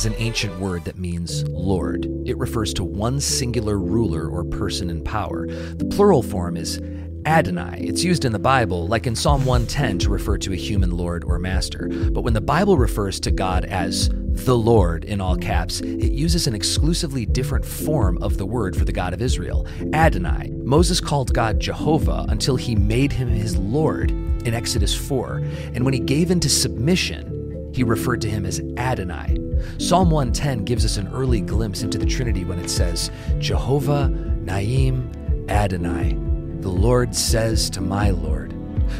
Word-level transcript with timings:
is 0.00 0.06
an 0.06 0.14
ancient 0.16 0.58
word 0.58 0.82
that 0.86 0.96
means 0.96 1.46
Lord. 1.50 2.06
It 2.24 2.38
refers 2.38 2.72
to 2.72 2.84
one 2.84 3.20
singular 3.20 3.78
ruler 3.78 4.26
or 4.28 4.44
person 4.44 4.88
in 4.88 5.04
power. 5.04 5.46
The 5.46 5.84
plural 5.84 6.22
form 6.22 6.56
is 6.56 6.80
Adonai. 7.26 7.80
It's 7.82 8.02
used 8.02 8.24
in 8.24 8.32
the 8.32 8.38
Bible, 8.38 8.88
like 8.88 9.06
in 9.06 9.14
Psalm 9.14 9.44
110, 9.44 9.98
to 9.98 10.08
refer 10.08 10.38
to 10.38 10.54
a 10.54 10.56
human 10.56 10.96
Lord 10.96 11.22
or 11.24 11.38
Master. 11.38 11.90
But 12.12 12.22
when 12.22 12.32
the 12.32 12.40
Bible 12.40 12.78
refers 12.78 13.20
to 13.20 13.30
God 13.30 13.66
as 13.66 14.08
the 14.08 14.56
Lord 14.56 15.04
in 15.04 15.20
all 15.20 15.36
caps, 15.36 15.82
it 15.82 16.12
uses 16.12 16.46
an 16.46 16.54
exclusively 16.54 17.26
different 17.26 17.66
form 17.66 18.16
of 18.22 18.38
the 18.38 18.46
word 18.46 18.76
for 18.76 18.86
the 18.86 18.92
God 18.92 19.12
of 19.12 19.20
Israel, 19.20 19.66
Adonai. 19.92 20.50
Moses 20.62 20.98
called 20.98 21.34
God 21.34 21.60
Jehovah 21.60 22.24
until 22.30 22.56
he 22.56 22.74
made 22.74 23.12
him 23.12 23.28
his 23.28 23.54
Lord 23.58 24.12
in 24.12 24.54
Exodus 24.54 24.94
4. 24.94 25.42
And 25.74 25.84
when 25.84 25.92
he 25.92 26.00
gave 26.00 26.30
into 26.30 26.48
submission, 26.48 27.29
he 27.72 27.82
referred 27.82 28.20
to 28.22 28.30
him 28.30 28.44
as 28.44 28.60
Adonai. 28.76 29.36
Psalm 29.78 30.10
110 30.10 30.64
gives 30.64 30.84
us 30.84 30.96
an 30.96 31.08
early 31.08 31.40
glimpse 31.40 31.82
into 31.82 31.98
the 31.98 32.06
Trinity 32.06 32.44
when 32.44 32.58
it 32.58 32.70
says, 32.70 33.10
Jehovah, 33.38 34.08
Naim, 34.08 35.10
Adonai. 35.48 36.14
The 36.60 36.68
Lord 36.68 37.14
says 37.14 37.70
to 37.70 37.80
my 37.80 38.10
Lord, 38.10 38.52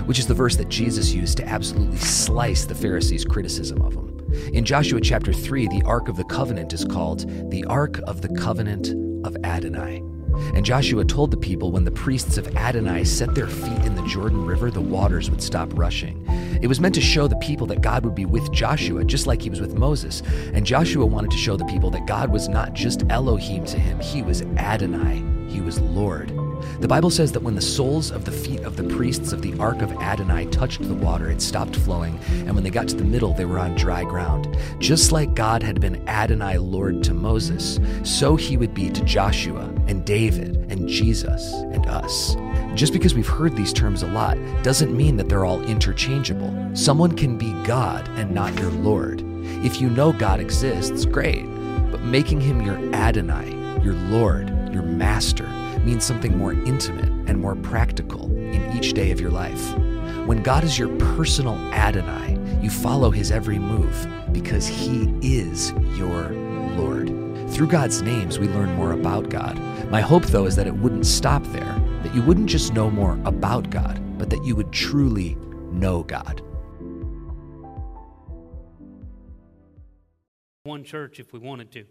which 0.06 0.18
is 0.18 0.26
the 0.26 0.34
verse 0.34 0.56
that 0.56 0.68
Jesus 0.68 1.12
used 1.12 1.36
to 1.38 1.46
absolutely 1.46 1.98
slice 1.98 2.64
the 2.64 2.74
Pharisees' 2.74 3.24
criticism 3.24 3.82
of 3.82 3.94
him. 3.94 4.18
In 4.52 4.64
Joshua 4.64 5.00
chapter 5.00 5.32
3, 5.32 5.68
the 5.68 5.82
Ark 5.84 6.08
of 6.08 6.16
the 6.16 6.24
Covenant 6.24 6.72
is 6.72 6.84
called 6.84 7.28
the 7.50 7.64
Ark 7.64 7.98
of 8.06 8.20
the 8.20 8.28
Covenant 8.28 8.94
of 9.26 9.36
Adonai. 9.44 10.02
And 10.54 10.64
Joshua 10.64 11.04
told 11.04 11.30
the 11.30 11.36
people 11.36 11.70
when 11.70 11.84
the 11.84 11.90
priests 11.90 12.38
of 12.38 12.56
Adonai 12.56 13.04
set 13.04 13.34
their 13.34 13.46
feet 13.46 13.84
in 13.84 13.94
the 13.94 14.06
Jordan 14.06 14.44
River, 14.44 14.70
the 14.70 14.80
waters 14.80 15.30
would 15.30 15.42
stop 15.42 15.68
rushing. 15.74 16.24
It 16.62 16.66
was 16.66 16.80
meant 16.80 16.94
to 16.96 17.00
show 17.00 17.26
the 17.26 17.36
people 17.36 17.66
that 17.68 17.80
God 17.80 18.04
would 18.04 18.14
be 18.14 18.26
with 18.26 18.50
Joshua, 18.52 19.04
just 19.04 19.26
like 19.26 19.42
he 19.42 19.50
was 19.50 19.60
with 19.60 19.74
Moses. 19.74 20.22
And 20.52 20.66
Joshua 20.66 21.06
wanted 21.06 21.30
to 21.30 21.36
show 21.36 21.56
the 21.56 21.64
people 21.66 21.90
that 21.90 22.06
God 22.06 22.30
was 22.30 22.48
not 22.48 22.72
just 22.72 23.04
Elohim 23.10 23.64
to 23.66 23.78
him, 23.78 24.00
he 24.00 24.22
was 24.22 24.42
Adonai, 24.56 25.24
he 25.50 25.60
was 25.60 25.80
Lord. 25.80 26.30
The 26.80 26.88
Bible 26.88 27.10
says 27.10 27.32
that 27.32 27.42
when 27.42 27.54
the 27.54 27.60
soles 27.60 28.10
of 28.10 28.24
the 28.24 28.32
feet 28.32 28.60
of 28.60 28.76
the 28.76 28.84
priests 28.84 29.32
of 29.32 29.42
the 29.42 29.58
Ark 29.58 29.82
of 29.82 29.92
Adonai 29.92 30.46
touched 30.46 30.82
the 30.82 30.94
water, 30.94 31.30
it 31.30 31.42
stopped 31.42 31.76
flowing, 31.76 32.18
and 32.30 32.54
when 32.54 32.64
they 32.64 32.70
got 32.70 32.88
to 32.88 32.96
the 32.96 33.04
middle, 33.04 33.34
they 33.34 33.44
were 33.44 33.58
on 33.58 33.74
dry 33.74 34.04
ground. 34.04 34.56
Just 34.78 35.12
like 35.12 35.34
God 35.34 35.62
had 35.62 35.80
been 35.80 36.06
Adonai 36.08 36.58
Lord 36.58 37.02
to 37.04 37.14
Moses, 37.14 37.78
so 38.04 38.36
he 38.36 38.56
would 38.56 38.74
be 38.74 38.90
to 38.90 39.04
Joshua 39.04 39.72
and 39.86 40.04
David 40.04 40.66
and 40.70 40.88
Jesus 40.88 41.52
and 41.52 41.86
us. 41.86 42.36
Just 42.74 42.92
because 42.92 43.14
we've 43.14 43.26
heard 43.26 43.56
these 43.56 43.72
terms 43.72 44.02
a 44.02 44.08
lot 44.08 44.38
doesn't 44.62 44.96
mean 44.96 45.16
that 45.16 45.28
they're 45.28 45.44
all 45.44 45.62
interchangeable. 45.62 46.54
Someone 46.74 47.16
can 47.16 47.36
be 47.36 47.52
God 47.64 48.08
and 48.10 48.32
not 48.32 48.58
your 48.58 48.70
Lord. 48.70 49.22
If 49.64 49.80
you 49.80 49.90
know 49.90 50.12
God 50.12 50.40
exists, 50.40 51.04
great, 51.04 51.44
but 51.90 52.02
making 52.02 52.40
him 52.40 52.62
your 52.62 52.76
Adonai, 52.94 53.50
your 53.82 53.94
Lord, 53.94 54.48
your 54.72 54.82
Master, 54.82 55.46
means 55.84 56.04
something 56.04 56.36
more 56.36 56.52
intimate 56.52 57.08
and 57.28 57.40
more 57.40 57.56
practical 57.56 58.30
in 58.36 58.76
each 58.76 58.92
day 58.92 59.10
of 59.10 59.20
your 59.20 59.30
life. 59.30 59.76
When 60.26 60.42
God 60.42 60.64
is 60.64 60.78
your 60.78 60.88
personal 60.98 61.56
Adonai, 61.72 62.38
you 62.62 62.70
follow 62.70 63.10
his 63.10 63.30
every 63.30 63.58
move 63.58 64.06
because 64.32 64.66
he 64.66 65.12
is 65.22 65.72
your 65.96 66.30
Lord. 66.76 67.08
Through 67.50 67.68
God's 67.68 68.02
names, 68.02 68.38
we 68.38 68.48
learn 68.48 68.74
more 68.74 68.92
about 68.92 69.28
God. 69.28 69.58
My 69.90 70.00
hope, 70.00 70.24
though, 70.26 70.46
is 70.46 70.56
that 70.56 70.66
it 70.66 70.74
wouldn't 70.74 71.06
stop 71.06 71.42
there, 71.46 71.82
that 72.02 72.14
you 72.14 72.22
wouldn't 72.22 72.46
just 72.46 72.72
know 72.72 72.90
more 72.90 73.18
about 73.24 73.70
God, 73.70 74.00
but 74.18 74.30
that 74.30 74.44
you 74.44 74.54
would 74.54 74.72
truly 74.72 75.36
know 75.72 76.02
God. 76.04 76.42
One 80.64 80.84
church 80.84 81.18
if 81.18 81.32
we 81.32 81.38
wanted 81.38 81.72
to. 81.72 81.86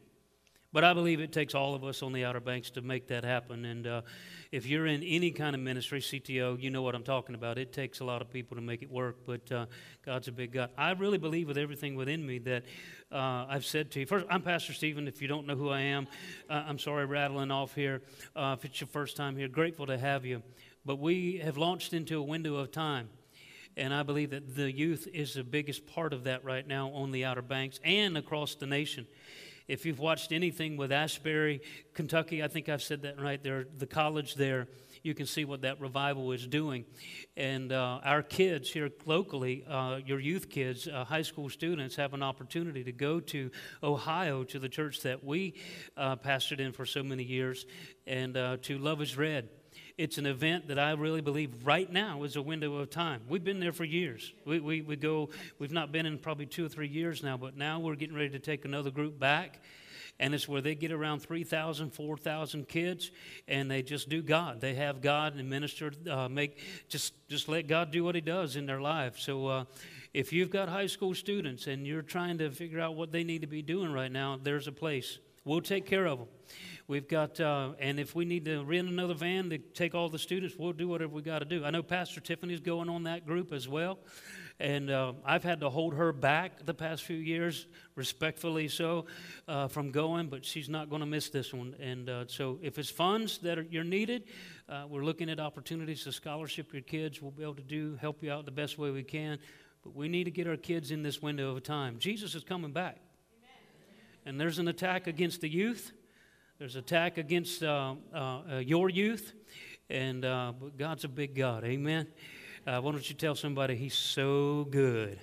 But 0.72 0.84
I 0.84 0.94
believe 0.94 1.20
it 1.20 1.32
takes 1.32 1.56
all 1.56 1.74
of 1.74 1.84
us 1.84 2.04
on 2.04 2.14
the 2.14 2.26
Outer 2.26 2.40
Banks 2.40 2.70
to 2.72 2.82
make 2.82 3.08
that 3.08 3.24
happen. 3.24 3.66
And 3.66 3.88
uh, 3.88 4.02
if 4.52 4.68
you're 4.68 4.86
in 4.86 5.02
any 5.02 5.32
kind 5.32 5.56
of 5.56 5.62
ministry, 5.62 6.00
CTO, 6.00 6.62
you 6.62 6.70
know 6.70 6.84
what 6.84 6.94
I'm 6.94 7.04
talking 7.04 7.34
about. 7.34 7.58
It 7.58 7.74
takes 7.74 8.02
a 8.02 8.06
lot 8.06 8.22
of 8.22 8.30
people 8.30 8.56
to 8.56 8.62
make 8.62 8.84
it 8.84 8.92
work, 8.92 9.18
but 9.26 9.52
uh, 9.52 9.66
God's 10.06 10.28
a 10.28 10.32
big 10.32 10.52
God. 10.52 10.70
I 10.78 10.92
really 10.92 11.18
believe 11.18 11.48
with 11.48 11.58
everything 11.58 11.96
within 11.96 12.24
me 12.24 12.38
that 12.40 12.66
uh, 13.12 13.48
I've 13.50 13.66
said 13.66 13.90
to 13.92 14.02
you. 14.02 14.06
First, 14.06 14.28
I'm 14.30 14.44
Pastor 14.44 14.74
Stephen. 14.74 15.08
If 15.08 15.24
you 15.24 15.28
don't 15.28 15.48
know 15.48 15.56
who 15.56 15.70
I 15.70 15.82
am, 15.82 16.08
uh, 16.52 16.64
I'm 16.68 16.78
sorry 16.78 17.08
rattling 17.08 17.50
off 17.50 17.74
here. 17.74 18.04
Uh, 18.36 18.56
if 18.56 18.64
it's 18.64 18.80
your 18.80 18.90
first 18.90 19.18
time 19.18 19.36
here, 19.36 19.48
grateful 19.48 19.88
to 19.88 19.98
have 19.98 20.24
you. 20.24 20.44
But 20.86 21.00
we 21.00 21.38
have 21.44 21.58
launched 21.58 21.94
into 21.94 22.20
a 22.20 22.24
window 22.24 22.58
of 22.58 22.72
time. 22.72 23.10
And 23.76 23.92
I 23.92 24.04
believe 24.04 24.32
that 24.32 24.56
the 24.56 24.72
youth 24.72 25.08
is 25.14 25.34
the 25.34 25.44
biggest 25.44 25.88
part 25.88 26.14
of 26.14 26.26
that 26.26 26.44
right 26.44 26.68
now 26.68 26.90
on 26.90 27.12
the 27.12 27.26
Outer 27.26 27.42
Banks 27.42 27.80
and 27.84 28.18
across 28.18 28.54
the 28.54 28.68
nation. 28.68 29.08
If 29.70 29.86
you've 29.86 30.00
watched 30.00 30.32
anything 30.32 30.78
with 30.78 30.92
Asbury, 30.92 31.62
Kentucky, 31.94 32.44
I 32.44 32.48
think 32.48 32.70
I've 32.70 32.82
said 32.82 33.04
that 33.04 33.22
right 33.22 33.42
there, 33.44 33.68
the 33.78 33.86
college 33.86 34.34
there, 34.34 34.68
you 35.04 35.14
can 35.14 35.28
see 35.28 35.46
what 35.46 35.62
that 35.62 35.80
revival 35.80 36.32
is 36.32 36.48
doing. 36.48 36.86
And 37.38 37.72
uh, 37.72 38.00
our 38.04 38.24
kids 38.24 38.72
here 38.72 38.90
locally, 39.06 39.64
uh, 39.70 40.00
your 40.04 40.20
youth 40.20 40.50
kids, 40.50 40.88
uh, 40.88 41.06
high 41.06 41.22
school 41.22 41.50
students, 41.50 41.96
have 41.98 42.16
an 42.16 42.24
opportunity 42.24 42.84
to 42.84 42.92
go 42.92 43.20
to 43.20 43.52
Ohio 43.84 44.44
to 44.46 44.58
the 44.58 44.70
church 44.70 45.02
that 45.02 45.24
we 45.24 45.54
uh, 45.96 46.16
pastored 46.16 46.60
in 46.60 46.72
for 46.72 46.88
so 46.88 47.04
many 47.04 47.24
years 47.24 47.68
and 48.08 48.38
uh, 48.38 48.58
to 48.64 48.80
Love 48.80 49.04
is 49.04 49.18
Red 49.18 49.50
it's 50.00 50.18
an 50.18 50.26
event 50.26 50.70
that 50.70 50.80
I 50.80 50.92
really 50.94 51.20
believe 51.20 51.68
right 51.68 51.92
now 51.92 52.24
is 52.24 52.38
a 52.38 52.42
window 52.42 52.78
of 52.78 52.90
time. 52.90 53.20
We've 53.28 53.44
been 53.44 53.60
there 53.60 53.74
for 53.74 53.84
years. 53.84 54.32
We, 54.46 54.62
we, 54.62 54.82
we 54.82 54.96
go, 54.96 55.28
we've 55.60 55.74
not 55.74 55.92
been 55.92 56.06
in 56.06 56.18
probably 56.20 56.46
two 56.46 56.66
or 56.66 56.70
three 56.70 56.88
years 56.88 57.22
now, 57.22 57.36
but 57.36 57.58
now 57.58 57.82
we're 57.82 57.96
getting 57.96 58.16
ready 58.16 58.30
to 58.30 58.40
take 58.40 58.64
another 58.64 58.92
group 58.92 59.20
back. 59.20 59.62
And 60.18 60.34
it's 60.34 60.48
where 60.48 60.62
they 60.62 60.74
get 60.74 60.94
around 60.94 61.20
3,000, 61.20 61.90
4,000 61.92 62.66
kids, 62.70 63.12
and 63.50 63.70
they 63.70 63.82
just 63.82 64.08
do 64.08 64.22
God. 64.22 64.62
They 64.62 64.76
have 64.76 65.02
God 65.02 65.36
and 65.36 65.50
minister, 65.50 65.92
uh, 66.10 66.30
make, 66.30 66.60
just, 66.88 67.14
just 67.28 67.50
let 67.50 67.68
God 67.68 67.92
do 67.92 68.06
what 68.06 68.16
He 68.16 68.22
does 68.22 68.56
in 68.56 68.66
their 68.66 68.80
life. 68.80 69.20
So, 69.20 69.48
uh, 69.48 69.66
if 70.14 70.32
you've 70.32 70.50
got 70.50 70.70
high 70.70 70.88
school 70.88 71.14
students 71.14 71.68
and 71.68 71.86
you're 71.86 72.02
trying 72.02 72.38
to 72.38 72.52
figure 72.52 72.80
out 72.80 72.96
what 72.96 73.12
they 73.12 73.26
need 73.26 73.42
to 73.42 73.48
be 73.48 73.62
doing 73.62 73.92
right 73.92 74.12
now, 74.12 74.40
there's 74.42 74.68
a 74.68 74.72
place. 74.72 75.20
We'll 75.44 75.62
take 75.62 75.86
care 75.86 76.06
of 76.06 76.20
them. 76.20 76.28
We've 76.90 77.08
got, 77.08 77.40
uh, 77.40 77.74
and 77.78 78.00
if 78.00 78.16
we 78.16 78.26
need 78.26 78.46
to 78.46 78.64
rent 78.64 78.90
another 78.90 79.14
van 79.14 79.52
to 79.52 79.60
take 79.60 79.94
all 79.94 80.10
the 80.10 80.18
students, 80.18 80.56
we'll 80.58 80.74
do 80.74 80.88
whatever 80.88 81.14
we 81.14 81.22
got 81.22 81.38
to 81.38 81.46
do. 81.46 81.64
I 81.64 81.70
know 81.70 81.84
Pastor 81.84 82.20
Tiffany's 82.20 82.62
going 82.62 82.90
on 82.90 83.04
that 83.04 83.28
group 83.28 83.54
as 83.54 83.68
well. 83.68 84.00
And 84.60 84.90
uh, 84.90 85.14
I've 85.24 85.44
had 85.44 85.60
to 85.60 85.70
hold 85.70 85.94
her 85.94 86.12
back 86.12 86.66
the 86.66 86.74
past 86.74 87.04
few 87.04 87.18
years, 87.18 87.68
respectfully 87.94 88.70
so, 88.70 89.06
uh, 89.48 89.68
from 89.68 89.92
going, 89.92 90.30
but 90.30 90.44
she's 90.44 90.68
not 90.68 90.90
going 90.90 91.02
to 91.02 91.06
miss 91.06 91.30
this 91.30 91.54
one. 91.54 91.76
And 91.80 92.10
uh, 92.10 92.26
so 92.26 92.58
if 92.64 92.80
it's 92.80 92.90
funds 92.90 93.38
that 93.44 93.60
are, 93.60 93.68
you're 93.70 93.84
needed, 93.84 94.24
uh, 94.68 94.86
we're 94.90 95.04
looking 95.04 95.30
at 95.30 95.40
opportunities 95.40 96.06
to 96.06 96.12
scholarship 96.12 96.74
your 96.74 96.82
kids. 96.82 97.22
We'll 97.22 97.30
be 97.30 97.44
able 97.44 97.54
to 97.54 97.62
do, 97.62 98.00
help 98.02 98.24
you 98.24 98.32
out 98.32 98.46
the 98.46 98.52
best 98.52 98.80
way 98.80 98.90
we 98.90 99.04
can. 99.04 99.38
But 99.84 99.96
we 99.96 100.10
need 100.10 100.24
to 100.24 100.32
get 100.32 100.48
our 100.48 100.58
kids 100.58 100.90
in 100.90 101.04
this 101.04 101.22
window 101.22 101.56
of 101.56 101.62
time. 101.62 102.00
Jesus 102.00 102.34
is 102.34 102.44
coming 102.44 102.72
back. 102.72 102.98
Amen. 103.38 103.52
And 104.26 104.42
there's 104.42 104.58
an 104.58 104.68
attack 104.68 105.06
against 105.06 105.42
the 105.42 105.50
youth. 105.50 105.92
There's 106.60 106.76
attack 106.76 107.18
against 107.18 107.64
uh, 107.64 107.96
uh, 108.14 108.18
uh, 108.18 108.58
your 108.58 108.90
youth, 108.90 109.32
and 109.90 110.26
uh, 110.26 110.52
God's 110.78 111.06
a 111.06 111.08
big 111.08 111.34
God. 111.34 111.64
Amen. 111.64 112.06
Uh, 112.68 112.82
why 112.82 112.92
don't 112.92 113.10
you 113.10 113.16
tell 113.16 113.34
somebody 113.34 113.78
He's 113.78 113.94
so 113.94 114.68
good? 114.70 115.22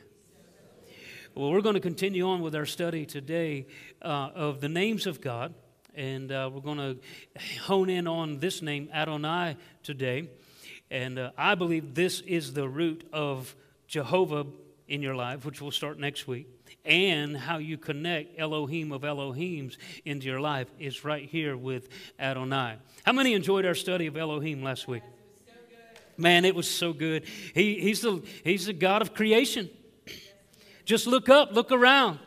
Well, 1.35 1.51
we're 1.51 1.61
going 1.61 1.75
to 1.75 1.81
continue 1.83 2.27
on 2.27 2.41
with 2.41 2.55
our 2.55 2.65
study 2.65 3.05
today 3.05 3.67
of 4.01 4.63
the 4.63 4.71
names 4.71 5.07
of 5.07 5.21
God, 5.21 5.53
and 5.95 6.31
we're 6.31 6.63
going 6.63 6.79
to 6.79 6.99
hone 7.65 7.91
in 7.91 8.09
on 8.09 8.39
this 8.39 8.63
name, 8.63 8.89
Adonai, 8.91 9.59
today. 9.83 10.31
And 10.91 11.33
I 11.37 11.55
believe 11.55 11.95
this 11.95 12.21
is 12.23 12.55
the 12.55 12.67
root 12.67 13.07
of 13.13 13.55
Jehovah 13.87 14.47
in 14.89 15.03
your 15.03 15.15
life, 15.15 15.45
which 15.45 15.61
we'll 15.61 15.71
start 15.71 15.99
next 15.99 16.27
week 16.27 16.49
and 16.87 17.37
how 17.37 17.59
you 17.59 17.77
connect 17.77 18.39
Elohim 18.39 18.93
of 18.93 19.03
Elohims 19.03 19.77
into 20.05 20.27
your 20.27 20.41
life 20.41 20.69
is 20.79 21.05
right 21.05 21.29
here 21.29 21.57
with 21.57 21.89
Adonai. 22.19 22.77
How 23.05 23.13
many 23.13 23.35
enjoyed 23.35 23.67
our 23.67 23.75
study 23.75 24.07
of 24.07 24.17
Elohim 24.17 24.63
last 24.63 24.87
week? 24.87 25.03
Man, 26.17 26.45
it 26.45 26.55
was 26.55 26.71
so 26.71 26.93
good. 26.93 27.25
He, 27.55 27.81
he's, 27.81 28.01
the, 28.01 28.23
he's 28.43 28.67
the 28.67 28.73
God 28.73 29.03
of 29.03 29.13
creation. 29.13 29.69
Just 30.85 31.07
look 31.07 31.29
up, 31.29 31.53
look 31.53 31.73
around, 31.73 32.21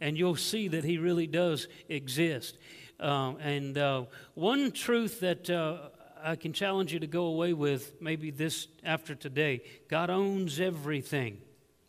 and 0.00 0.18
you'll 0.18 0.36
see 0.36 0.68
that 0.68 0.84
He 0.84 0.98
really 0.98 1.26
does 1.26 1.68
exist. 1.88 2.58
Um, 3.00 3.38
and 3.40 3.78
uh, 3.78 4.04
one 4.34 4.72
truth 4.72 5.20
that 5.20 5.48
uh, 5.48 5.78
I 6.22 6.36
can 6.36 6.52
challenge 6.52 6.92
you 6.92 7.00
to 7.00 7.06
go 7.06 7.26
away 7.26 7.52
with, 7.52 8.00
maybe 8.00 8.30
this 8.30 8.68
after 8.84 9.14
today 9.14 9.62
God 9.88 10.10
owns 10.10 10.60
everything. 10.60 11.38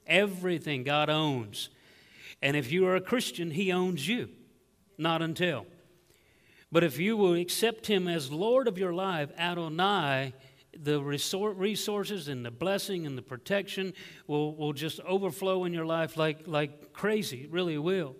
Everything 0.06 0.84
God 0.84 1.10
owns. 1.10 1.70
And 2.44 2.58
if 2.58 2.74
you 2.74 2.86
are 2.88 2.98
a 2.98 3.02
Christian, 3.02 3.52
He 3.52 3.72
owns 3.72 4.06
you, 4.06 4.28
not 4.98 5.22
until. 5.22 5.66
But 6.74 6.84
if 6.84 7.00
you 7.00 7.16
will 7.16 7.36
accept 7.36 7.88
Him 7.88 8.06
as 8.10 8.32
Lord 8.32 8.68
of 8.68 8.78
your 8.78 8.94
life, 8.94 9.32
Adonai, 9.38 10.34
the 10.78 11.02
resources 11.02 12.28
and 12.28 12.46
the 12.46 12.52
blessing 12.52 13.06
and 13.06 13.18
the 13.18 13.22
protection 13.22 13.94
will, 14.28 14.56
will 14.56 14.74
just 14.74 15.00
overflow 15.02 15.64
in 15.64 15.74
your 15.74 15.86
life 15.86 16.18
like, 16.18 16.46
like 16.46 16.92
crazy. 16.92 17.44
It 17.44 17.52
really 17.52 17.78
will. 17.78 18.14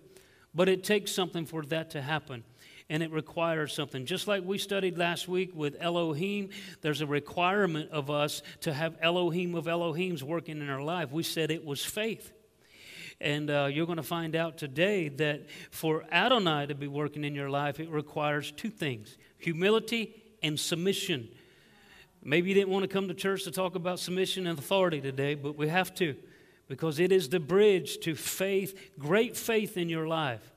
But 0.56 0.70
it 0.70 0.86
takes 0.86 1.12
something 1.12 1.46
for 1.46 1.64
that 1.66 1.90
to 1.92 2.02
happen 2.02 2.46
and 2.90 3.04
it 3.04 3.12
requires 3.12 3.74
something. 3.74 4.06
Just 4.06 4.28
like 4.28 4.44
we 4.46 4.58
studied 4.58 4.98
last 4.98 5.28
week 5.28 5.52
with 5.54 5.76
Elohim, 5.82 6.50
there's 6.82 7.02
a 7.02 7.08
requirement 7.08 7.92
of 7.92 8.10
us 8.10 8.42
to 8.62 8.74
have 8.74 8.96
Elohim 9.02 9.56
of 9.56 9.66
Elohims 9.66 10.24
working 10.24 10.62
in 10.62 10.70
our 10.70 10.82
life. 10.82 11.12
We 11.12 11.24
said 11.24 11.52
it 11.52 11.66
was 11.66 11.84
faith. 11.84 12.32
And 13.24 13.50
uh, 13.50 13.70
you're 13.72 13.86
going 13.86 13.98
to 13.98 14.04
find 14.04 14.36
out 14.36 14.58
today 14.58 15.08
that 15.08 15.44
for 15.72 16.04
Adonai 16.12 16.68
to 16.68 16.76
be 16.76 16.88
working 16.88 17.24
in 17.24 17.34
your 17.34 17.50
life, 17.50 17.80
it 17.80 17.90
requires 17.90 18.52
two 18.52 18.70
things 18.70 19.18
humility 19.38 20.14
and 20.44 20.60
submission. 20.60 21.30
Maybe 22.22 22.50
you 22.50 22.56
didn't 22.56 22.70
want 22.70 22.84
to 22.84 22.90
come 22.90 23.08
to 23.08 23.14
church 23.14 23.46
to 23.46 23.52
talk 23.52 23.76
about 23.76 24.00
submission 24.00 24.46
and 24.46 24.60
authority 24.60 25.00
today, 25.00 25.36
but 25.36 25.58
we 25.58 25.70
have 25.70 25.96
to 25.96 26.16
because 26.68 27.00
it 27.00 27.14
is 27.14 27.30
the 27.30 27.40
bridge 27.40 28.00
to 28.00 28.14
faith, 28.14 28.92
great 29.00 29.38
faith 29.38 29.78
in 29.78 29.88
your 29.88 30.08
life. 30.08 30.52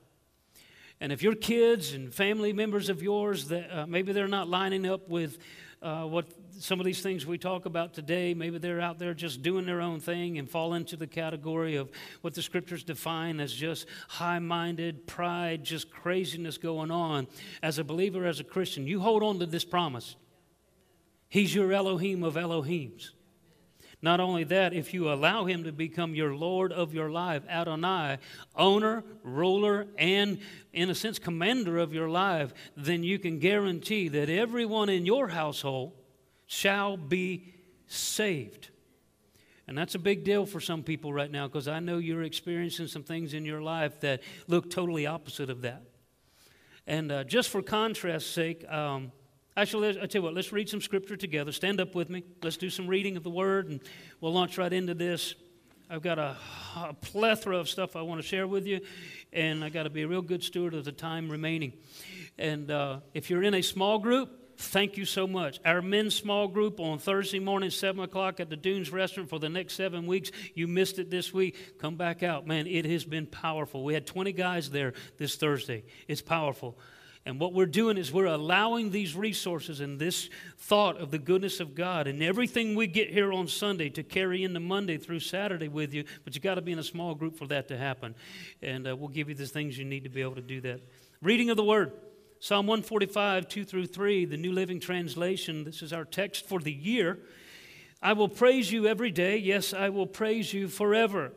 And 0.99 1.13
if 1.13 1.23
your 1.23 1.35
kids 1.35 1.93
and 1.93 2.13
family 2.13 2.51
members 2.51 2.89
of 2.89 3.01
yours, 3.01 3.47
that 3.47 3.71
uh, 3.71 3.85
maybe 3.87 4.11
they're 4.11 4.27
not 4.27 4.49
lining 4.49 4.85
up 4.85 5.07
with 5.07 5.37
uh, 5.81 6.03
what 6.03 6.25
some 6.59 6.79
of 6.79 6.85
these 6.85 7.01
things 7.01 7.25
we 7.25 7.37
talk 7.37 7.65
about 7.65 7.93
today, 7.93 8.33
maybe 8.33 8.57
they're 8.57 8.81
out 8.81 8.97
there 8.97 9.13
just 9.13 9.41
doing 9.41 9.65
their 9.65 9.79
own 9.81 9.99
thing 9.99 10.39
and 10.39 10.49
fall 10.49 10.73
into 10.73 10.95
the 10.95 11.05
category 11.05 11.75
of 11.75 11.89
what 12.21 12.33
the 12.33 12.41
scriptures 12.41 12.83
define 12.83 13.39
as 13.39 13.53
just 13.53 13.85
high 14.07 14.39
minded, 14.39 15.05
pride, 15.05 15.63
just 15.63 15.91
craziness 15.91 16.57
going 16.57 16.89
on. 16.89 17.27
As 17.61 17.77
a 17.77 17.83
believer, 17.83 18.25
as 18.25 18.39
a 18.39 18.43
Christian, 18.43 18.87
you 18.87 18.99
hold 18.99 19.21
on 19.21 19.39
to 19.39 19.45
this 19.45 19.65
promise. 19.65 20.15
He's 21.29 21.53
your 21.53 21.71
Elohim 21.71 22.23
of 22.23 22.35
Elohims. 22.35 23.11
Not 24.01 24.19
only 24.19 24.43
that, 24.45 24.73
if 24.73 24.93
you 24.93 25.11
allow 25.11 25.45
him 25.45 25.63
to 25.63 25.71
become 25.71 26.13
your 26.13 26.35
Lord 26.35 26.71
of 26.71 26.93
your 26.93 27.09
life, 27.09 27.43
Adonai, 27.49 28.19
owner, 28.55 29.03
ruler, 29.23 29.87
and 29.97 30.39
in 30.71 30.91
a 30.91 30.95
sense, 30.95 31.17
commander 31.17 31.79
of 31.79 31.93
your 31.93 32.07
life, 32.07 32.53
then 32.75 33.03
you 33.03 33.17
can 33.17 33.39
guarantee 33.39 34.07
that 34.09 34.29
everyone 34.29 34.89
in 34.89 35.05
your 35.05 35.29
household 35.29 35.93
shall 36.45 36.95
be 36.95 37.55
saved. 37.87 38.69
And 39.67 39.77
that's 39.77 39.95
a 39.95 39.99
big 39.99 40.23
deal 40.23 40.45
for 40.45 40.61
some 40.61 40.83
people 40.83 41.11
right 41.11 41.29
now 41.29 41.47
because 41.47 41.67
I 41.67 41.79
know 41.79 41.97
you're 41.97 42.23
experiencing 42.23 42.87
some 42.87 43.03
things 43.03 43.33
in 43.33 43.45
your 43.45 43.61
life 43.61 43.99
that 44.01 44.21
look 44.47 44.69
totally 44.69 45.07
opposite 45.07 45.49
of 45.49 45.63
that. 45.63 45.81
And 46.85 47.11
uh, 47.11 47.23
just 47.25 47.49
for 47.49 47.61
contrast's 47.61 48.29
sake, 48.29 48.63
um, 48.71 49.11
Actually, 49.57 49.99
I 49.99 50.05
tell 50.05 50.19
you 50.19 50.21
what, 50.21 50.35
let's 50.35 50.51
read 50.51 50.69
some 50.69 50.81
scripture 50.81 51.17
together. 51.17 51.51
Stand 51.51 51.81
up 51.81 51.95
with 51.95 52.11
me. 52.11 52.23
Let's 52.43 52.57
do 52.57 52.69
some 52.69 52.85
reading 52.85 53.17
of 53.17 53.23
the 53.23 53.31
word, 53.31 53.69
and 53.69 53.81
we'll 54.21 54.31
launch 54.31 54.59
right 54.59 54.71
into 54.71 54.93
this. 54.93 55.33
I've 55.89 56.03
got 56.03 56.19
a, 56.19 56.37
a 56.75 56.93
plethora 56.93 57.57
of 57.57 57.67
stuff 57.67 57.95
I 57.95 58.03
want 58.03 58.21
to 58.21 58.27
share 58.27 58.45
with 58.45 58.67
you, 58.67 58.81
and 59.33 59.63
I 59.63 59.69
got 59.69 59.83
to 59.83 59.89
be 59.89 60.03
a 60.03 60.07
real 60.07 60.21
good 60.21 60.43
steward 60.43 60.75
of 60.75 60.85
the 60.85 60.91
time 60.91 61.27
remaining. 61.27 61.73
And 62.37 62.69
uh, 62.69 62.99
if 63.15 63.31
you're 63.31 63.41
in 63.41 63.55
a 63.55 63.63
small 63.63 63.97
group, 63.97 64.29
thank 64.59 64.95
you 64.95 65.05
so 65.05 65.25
much. 65.25 65.59
Our 65.65 65.81
men's 65.81 66.13
small 66.13 66.47
group 66.47 66.79
on 66.79 66.99
Thursday 66.99 67.39
morning, 67.39 67.71
7 67.71 67.99
o'clock 68.03 68.39
at 68.39 68.51
the 68.51 68.57
Dunes 68.57 68.91
Restaurant 68.91 69.27
for 69.27 69.39
the 69.39 69.49
next 69.49 69.73
seven 69.73 70.05
weeks. 70.05 70.29
You 70.53 70.67
missed 70.67 70.99
it 70.99 71.09
this 71.09 71.33
week. 71.33 71.79
Come 71.79 71.95
back 71.95 72.21
out. 72.21 72.45
Man, 72.45 72.67
it 72.67 72.85
has 72.85 73.05
been 73.05 73.25
powerful. 73.25 73.83
We 73.83 73.95
had 73.95 74.05
20 74.05 74.33
guys 74.33 74.69
there 74.69 74.93
this 75.17 75.35
Thursday. 75.35 75.83
It's 76.07 76.21
powerful. 76.21 76.77
And 77.27 77.41
what 77.41 77.51
we're 77.51 77.65
doing 77.65 77.97
is 77.97 78.09
we're 78.09 78.23
allowing 78.23 78.89
these 78.89 79.13
resources 79.13 79.81
and 79.81 79.99
this 79.99 80.29
thought 80.59 80.95
of 80.95 81.11
the 81.11 81.19
goodness 81.19 81.59
of 81.59 81.75
God 81.75 82.07
and 82.07 82.23
everything 82.23 82.73
we 82.73 82.87
get 82.87 83.09
here 83.09 83.33
on 83.33 83.49
Sunday 83.49 83.89
to 83.89 84.01
carry 84.01 84.45
into 84.45 84.61
Monday 84.61 84.95
through 84.95 85.19
Saturday 85.19 85.67
with 85.67 85.93
you. 85.93 86.05
But 86.23 86.35
you 86.35 86.39
got 86.39 86.55
to 86.55 86.61
be 86.61 86.71
in 86.71 86.79
a 86.79 86.83
small 86.83 87.15
group 87.15 87.37
for 87.37 87.45
that 87.47 87.67
to 87.67 87.77
happen. 87.77 88.15
And 88.61 88.87
uh, 88.87 88.95
we'll 88.95 89.09
give 89.09 89.27
you 89.27 89.35
the 89.35 89.45
things 89.45 89.77
you 89.77 89.83
need 89.83 90.05
to 90.05 90.09
be 90.09 90.21
able 90.21 90.35
to 90.35 90.41
do 90.41 90.61
that. 90.61 90.79
Reading 91.21 91.49
of 91.49 91.57
the 91.57 91.65
Word 91.65 91.91
Psalm 92.39 92.65
145, 92.65 93.49
2 93.49 93.65
through 93.65 93.87
3, 93.87 94.23
the 94.23 94.37
New 94.37 94.53
Living 94.53 94.79
Translation. 94.79 95.65
This 95.65 95.81
is 95.81 95.91
our 95.91 96.05
text 96.05 96.47
for 96.47 96.61
the 96.61 96.71
year. 96.71 97.19
I 98.01 98.13
will 98.13 98.29
praise 98.29 98.71
you 98.71 98.87
every 98.87 99.11
day. 99.11 99.35
Yes, 99.35 99.73
I 99.73 99.89
will 99.89 100.07
praise 100.07 100.53
you 100.53 100.69
forever. 100.69 101.33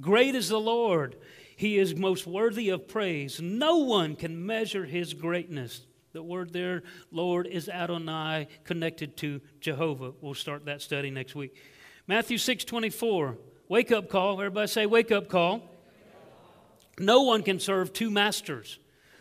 Great 0.00 0.34
is 0.34 0.48
the 0.48 0.58
Lord 0.58 1.14
he 1.58 1.76
is 1.76 1.96
most 1.96 2.24
worthy 2.24 2.68
of 2.68 2.86
praise. 2.86 3.40
No 3.42 3.78
one 3.78 4.14
can 4.14 4.46
measure 4.46 4.84
his 4.84 5.12
greatness. 5.12 5.80
The 6.12 6.22
word 6.22 6.52
there, 6.52 6.84
Lord, 7.10 7.48
is 7.48 7.68
Adonai 7.68 8.46
connected 8.62 9.16
to 9.16 9.40
Jehovah. 9.58 10.12
We'll 10.20 10.34
start 10.34 10.66
that 10.66 10.82
study 10.82 11.10
next 11.10 11.34
week. 11.34 11.56
Matthew 12.06 12.38
6 12.38 12.64
24. 12.64 13.38
Wake 13.68 13.90
up 13.90 14.08
call. 14.08 14.34
Everybody 14.34 14.68
say, 14.68 14.86
wake 14.86 15.10
up 15.10 15.28
call. 15.28 15.62
No 16.96 17.22
one 17.22 17.42
can 17.42 17.58
serve 17.58 17.92
two 17.92 18.08
masters. 18.08 18.78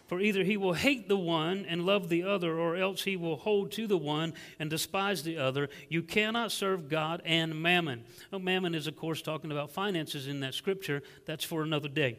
For 0.08 0.22
either 0.22 0.44
he 0.44 0.56
will 0.56 0.74
hate 0.74 1.10
the 1.10 1.18
one 1.18 1.66
and 1.68 1.86
love 1.86 2.08
the 2.08 2.24
other, 2.24 2.58
or 2.58 2.78
else 2.78 3.04
he 3.04 3.18
will 3.18 3.36
hold 3.36 3.72
to 3.74 3.88
the 3.88 3.98
one 3.98 4.34
and 4.58 4.70
despise 4.70 5.24
the 5.24 5.38
other. 5.38 5.70
You 5.90 6.02
cannot 6.02 6.52
serve 6.52 6.88
God 6.88 7.22
and 7.26 7.62
mammon. 7.62 8.06
Now, 8.32 8.40
mammon 8.40 8.74
is, 8.74 8.88
of 8.88 8.96
course, 8.96 9.22
talking 9.22 9.52
about 9.52 9.72
finances 9.72 10.28
in 10.28 10.40
that 10.40 10.54
scripture. 10.54 11.04
That's 11.26 11.44
for 11.44 11.62
another 11.62 11.90
day. 11.90 12.18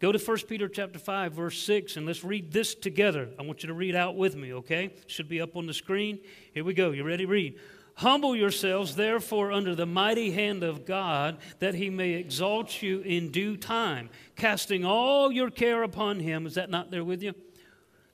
Go 0.00 0.12
to 0.12 0.18
1 0.18 0.38
Peter 0.46 0.68
chapter 0.68 0.98
5 1.00 1.32
verse 1.32 1.60
6 1.60 1.96
and 1.96 2.06
let's 2.06 2.22
read 2.22 2.52
this 2.52 2.76
together. 2.76 3.30
I 3.36 3.42
want 3.42 3.64
you 3.64 3.66
to 3.66 3.74
read 3.74 3.96
out 3.96 4.14
with 4.14 4.36
me, 4.36 4.52
okay? 4.54 4.94
Should 5.08 5.28
be 5.28 5.40
up 5.40 5.56
on 5.56 5.66
the 5.66 5.74
screen. 5.74 6.20
Here 6.54 6.62
we 6.62 6.72
go. 6.72 6.92
You 6.92 7.02
ready? 7.02 7.26
Read. 7.26 7.58
Humble 7.98 8.34
yourselves 8.34 8.96
therefore 8.96 9.52
under 9.52 9.74
the 9.74 9.86
mighty 9.86 10.30
hand 10.30 10.62
of 10.62 10.84
God 10.84 11.38
that 11.58 11.74
he 11.74 11.90
may 11.90 12.12
exalt 12.14 12.82
you 12.82 13.00
in 13.00 13.30
due 13.30 13.56
time, 13.56 14.10
casting 14.36 14.84
all 14.84 15.30
your 15.30 15.50
care 15.50 15.82
upon 15.82 16.20
him. 16.20 16.46
Is 16.46 16.54
that 16.54 16.70
not 16.70 16.90
there 16.90 17.04
with 17.04 17.22
you? 17.22 17.34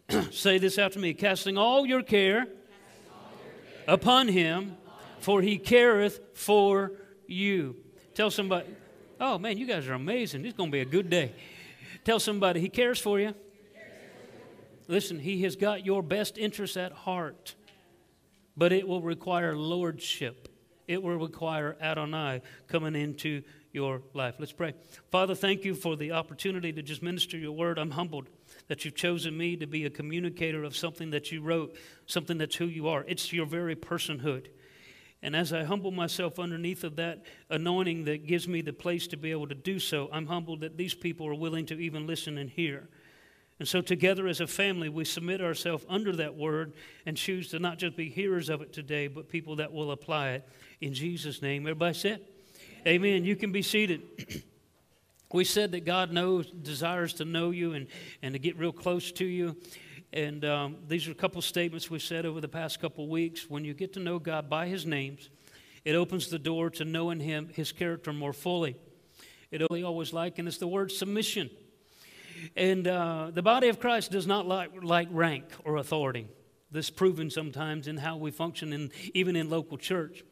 Say 0.31 0.59
this 0.59 0.79
after 0.79 0.99
me. 0.99 1.15
Casting 1.15 1.57
all 1.57 1.87
your 1.87 2.03
care, 2.03 2.41
all 2.41 2.47
your 2.47 3.85
care 3.85 3.95
upon 3.95 4.29
him, 4.29 4.77
for 5.21 5.43
he 5.43 5.59
careth 5.59 6.21
for 6.35 6.93
you. 7.27 7.77
Tell 8.15 8.31
somebody, 8.31 8.67
oh 9.21 9.39
man, 9.39 9.59
you 9.59 9.67
guys 9.67 9.87
are 9.89 9.95
amazing. 9.95 10.45
It's 10.45 10.57
going 10.57 10.71
to 10.71 10.73
be 10.73 10.81
a 10.81 10.87
good 10.87 11.11
day. 11.11 11.33
Tell 12.05 12.21
somebody, 12.21 12.61
He 12.61 12.69
cares 12.69 13.01
for 13.01 13.19
you. 13.19 13.35
Listen, 14.89 15.19
He 15.19 15.43
has 15.43 15.57
got 15.57 15.87
your 15.87 16.03
best 16.03 16.37
interests 16.37 16.77
at 16.77 16.93
heart, 16.93 17.55
but 18.57 18.73
it 18.73 18.87
will 18.87 19.03
require 19.03 19.57
lordship. 19.57 20.49
It 20.87 21.03
will 21.03 21.17
require 21.17 21.77
Adonai 21.81 22.43
coming 22.69 22.95
into 22.95 23.43
your 23.73 24.03
life. 24.13 24.37
Let's 24.39 24.53
pray. 24.53 24.75
Father, 25.11 25.35
thank 25.35 25.65
you 25.65 25.75
for 25.75 25.97
the 25.97 26.13
opportunity 26.13 26.73
to 26.73 26.83
just 26.83 27.03
minister 27.03 27.37
your 27.37 27.53
word. 27.53 27.79
I'm 27.79 27.91
humbled 27.93 28.29
that 28.69 28.85
you've 28.85 28.95
chosen 28.95 29.37
me 29.37 29.57
to 29.57 29.67
be 29.67 29.85
a 29.85 29.91
communicator 29.91 30.63
of 30.63 30.77
something 30.77 31.11
that 31.11 31.33
you 31.33 31.41
wrote, 31.41 31.77
something 32.07 32.39
that's 32.39 32.57
who 32.57 32.67
you 32.67 32.89
are. 32.89 33.05
It's 33.09 33.33
your 33.33 33.47
very 33.47 33.75
personhood. 33.75 34.49
And 35.23 35.35
as 35.35 35.55
I 35.55 35.65
humble 35.65 35.91
myself 35.91 36.39
underneath 36.39 36.85
of 36.85 36.97
that 36.97 37.25
anointing 37.49 38.05
that 38.05 38.27
gives 38.27 38.47
me 38.47 38.61
the 38.61 38.75
place 38.75 39.07
to 39.09 39.17
be 39.17 39.31
able 39.31 39.49
to 39.49 39.55
do 39.55 39.79
so, 39.79 40.11
I'm 40.13 40.27
humbled 40.27 40.61
that 40.61 40.77
these 40.77 40.95
people 40.95 41.27
are 41.27 41.35
willing 41.35 41.65
to 41.67 41.81
even 41.81 42.07
listen 42.07 42.37
and 42.37 42.51
hear. 42.51 42.89
And 43.61 43.69
so, 43.69 43.81
together 43.81 44.27
as 44.27 44.41
a 44.41 44.47
family, 44.47 44.89
we 44.89 45.05
submit 45.05 45.41
ourselves 45.41 45.85
under 45.89 46.15
that 46.17 46.35
word 46.35 46.73
and 47.07 47.17
choose 47.17 47.49
to 47.51 47.61
not 47.61 47.79
just 47.79 47.97
be 47.97 48.11
hearers 48.11 48.49
of 48.49 48.63
it 48.63 48.73
today, 48.73 49.07
but 49.07 49.29
people 49.29 49.57
that 49.57 49.73
will 49.73 49.93
apply 49.93 50.31
it. 50.31 50.49
In 50.81 50.93
Jesus' 50.93 51.41
name, 51.41 51.63
everybody 51.63 51.95
said, 51.95 52.21
Amen. 52.87 53.25
You 53.25 53.37
can 53.37 53.53
be 53.53 53.63
seated. 53.63 54.43
we 55.33 55.45
said 55.45 55.73
that 55.73 55.85
God 55.85 56.13
knows, 56.13 56.51
desires 56.51 57.15
to 57.15 57.25
know 57.25 57.51
you 57.51 57.75
and, 57.75 57.87
and 58.23 58.35
to 58.35 58.39
get 58.39 58.59
real 58.59 58.73
close 58.73 59.13
to 59.13 59.25
you. 59.25 59.57
And 60.13 60.45
um, 60.45 60.77
these 60.87 61.09
are 61.09 61.13
a 61.13 61.17
couple 61.17 61.41
statements 61.41 61.91
we've 61.91 62.03
said 62.03 62.27
over 62.27 62.41
the 62.41 62.49
past 62.49 62.81
couple 62.81 63.09
weeks. 63.09 63.49
When 63.49 63.65
you 63.65 63.73
get 63.73 63.93
to 63.95 64.01
know 64.01 64.19
God 64.19 64.51
by 64.51 64.67
His 64.67 64.85
names, 64.85 65.31
it 65.85 65.95
opens 65.95 66.29
the 66.29 66.39
door 66.39 66.71
to 66.71 66.85
knowing 66.85 67.21
Him, 67.21 67.49
His 67.53 67.73
character 67.73 68.13
more 68.13 68.33
fully. 68.33 68.77
It 69.51 69.63
only 69.71 69.85
always 69.85 70.13
like, 70.13 70.39
and 70.39 70.49
it's 70.49 70.59
the 70.59 70.69
word 70.69 70.91
submission. 70.91 71.51
And 72.57 72.87
uh, 72.87 73.31
the 73.33 73.43
body 73.43 73.69
of 73.69 73.81
Christ 73.81 74.11
does 74.11 74.27
not 74.27 74.47
like, 74.47 74.71
like 74.83 75.09
rank 75.11 75.45
or 75.65 75.77
authority. 75.77 76.29
This 76.71 76.91
proven 76.91 77.31
sometimes 77.31 77.87
in 77.87 77.97
how 77.97 78.17
we 78.17 78.31
function, 78.31 78.73
in, 78.73 78.91
even 79.15 79.37
in 79.37 79.49
local 79.49 79.79
church. 79.79 80.25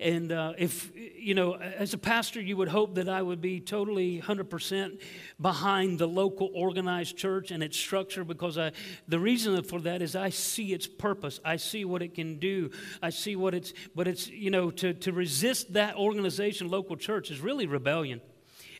And 0.00 0.30
uh, 0.30 0.52
if, 0.56 0.92
you 0.94 1.34
know, 1.34 1.54
as 1.54 1.92
a 1.92 1.98
pastor, 1.98 2.40
you 2.40 2.56
would 2.56 2.68
hope 2.68 2.94
that 2.94 3.08
I 3.08 3.20
would 3.20 3.40
be 3.40 3.58
totally 3.58 4.20
100% 4.20 5.00
behind 5.40 5.98
the 5.98 6.06
local 6.06 6.50
organized 6.54 7.16
church 7.16 7.50
and 7.50 7.64
its 7.64 7.76
structure 7.76 8.22
because 8.22 8.56
I, 8.56 8.70
the 9.08 9.18
reason 9.18 9.60
for 9.64 9.80
that 9.80 10.00
is 10.00 10.14
I 10.14 10.30
see 10.30 10.72
its 10.72 10.86
purpose. 10.86 11.40
I 11.44 11.56
see 11.56 11.84
what 11.84 12.00
it 12.02 12.14
can 12.14 12.38
do. 12.38 12.70
I 13.02 13.10
see 13.10 13.34
what 13.34 13.54
it's, 13.54 13.72
but 13.96 14.06
it's, 14.06 14.28
you 14.28 14.50
know, 14.50 14.70
to, 14.70 14.94
to 14.94 15.12
resist 15.12 15.72
that 15.72 15.96
organization, 15.96 16.70
local 16.70 16.96
church, 16.96 17.32
is 17.32 17.40
really 17.40 17.66
rebellion 17.66 18.20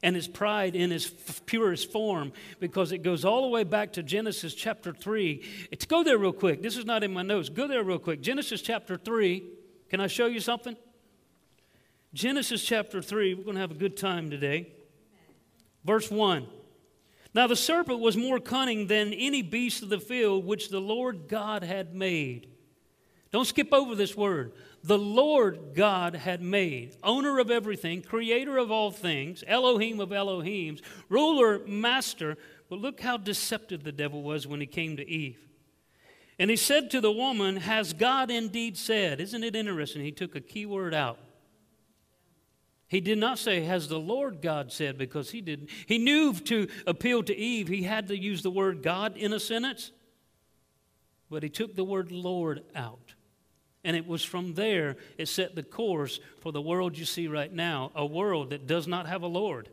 and 0.03 0.15
his 0.15 0.29
pride 0.29 0.77
in 0.77 0.93
its 0.93 1.09
purest 1.47 1.91
form 1.91 2.33
because 2.61 2.93
it 2.93 2.99
goes 2.99 3.25
all 3.25 3.43
the 3.43 3.49
way 3.49 3.65
back 3.65 3.93
to 3.95 4.03
Genesis 4.03 4.55
chapter 4.55 4.93
3. 4.93 5.43
It's, 5.71 5.85
go 5.85 6.03
there 6.03 6.19
real 6.19 6.33
quick. 6.33 6.63
This 6.63 6.77
is 6.77 6.85
not 6.85 7.03
in 7.03 7.13
my 7.13 7.23
notes. 7.23 7.49
Go 7.49 7.67
there 7.67 7.83
real 7.83 7.99
quick. 7.99 8.21
Genesis 8.21 8.63
chapter 8.63 8.97
3. 8.97 9.45
Can 9.91 10.01
I 10.01 10.07
show 10.07 10.27
you 10.27 10.41
something? 10.41 10.77
Genesis 12.15 12.65
chapter 12.65 13.03
3, 13.03 13.35
we're 13.35 13.45
going 13.45 13.57
to 13.57 13.61
have 13.61 13.71
a 13.71 13.75
good 13.75 13.97
time 13.97 14.31
today. 14.31 14.73
Verse 15.85 16.11
1. 16.11 16.47
Now 17.35 17.47
the 17.47 17.57
serpent 17.57 18.01
was 18.01 18.17
more 18.17 18.41
cunning 18.41 18.87
than 18.87 19.13
any 19.13 19.43
beast 19.43 19.83
of 19.83 19.91
the 19.91 20.01
field 20.01 20.47
which 20.47 20.71
the 20.71 20.81
Lord 20.81 21.29
God 21.29 21.63
had 21.63 21.95
made. 21.95 22.49
Don't 23.31 23.47
skip 23.47 23.73
over 23.73 23.95
this 23.95 24.17
word. 24.17 24.53
The 24.89 24.97
Lord 24.97 25.75
God 25.75 26.15
had 26.15 26.41
made, 26.41 26.97
owner 27.03 27.39
of 27.41 27.51
everything, 27.51 28.01
creator 28.01 28.57
of 28.57 28.71
all 28.71 28.91
things, 28.91 29.45
Elohim 29.47 30.01
of 30.01 30.09
Elohims, 30.09 30.81
ruler, 31.11 31.59
master. 31.67 32.39
But 32.71 32.79
look 32.79 32.99
how 32.99 33.19
deceptive 33.19 33.85
the 33.85 33.93
devil 33.93 34.23
was 34.23 34.47
when 34.47 34.63
he 34.63 34.67
came 34.67 34.97
to 34.97 35.07
Eve. 35.07 35.47
And 36.39 36.49
he 36.49 36.57
said 36.57 36.91
to 36.93 37.03
the 37.03 37.13
woman, 37.13 37.57
Has 37.57 37.93
God 37.93 38.31
indeed 38.31 38.79
said? 38.79 39.21
Isn't 39.21 39.45
it 39.45 39.55
interesting? 39.55 40.01
He 40.01 40.11
took 40.11 40.35
a 40.35 40.41
key 40.41 40.65
word 40.65 40.95
out. 40.95 41.19
He 42.87 43.03
did 43.03 43.19
not 43.19 43.39
say, 43.39 43.61
Has 43.61 43.89
the 43.89 44.01
Lord 44.01 44.41
God 44.41 44.73
said? 44.73 44.97
Because 44.97 45.33
he 45.33 45.43
didn't. 45.43 45.69
He 45.85 45.99
knew 45.99 46.33
to 46.33 46.67
appeal 46.87 47.23
to 47.25 47.37
Eve, 47.37 47.69
he 47.69 47.83
had 47.83 48.09
to 48.09 48.17
use 48.17 48.43
the 48.43 48.51
word 48.51 48.83
God 48.83 49.19
in 49.19 49.35
a 49.35 49.39
sentence. 49.39 49.93
But 51.29 51.43
he 51.43 51.51
took 51.51 51.77
the 51.77 51.85
word 51.85 52.11
Lord 52.11 52.63
out. 52.75 53.17
And 53.85 53.97
it 53.97 54.07
was 54.07 54.25
from 54.25 54.55
there 54.55 54.97
it 55.17 55.27
set 55.27 55.55
the 55.55 55.63
course 55.63 56.21
for 56.41 56.53
the 56.53 56.61
world 56.61 56.99
you 56.99 57.05
see 57.05 57.29
right 57.29 57.53
now 57.53 57.93
a 57.95 58.05
world 58.05 58.51
that 58.51 58.67
does 58.67 58.87
not 58.87 59.07
have 59.07 59.23
a 59.23 59.27
Lord, 59.27 59.69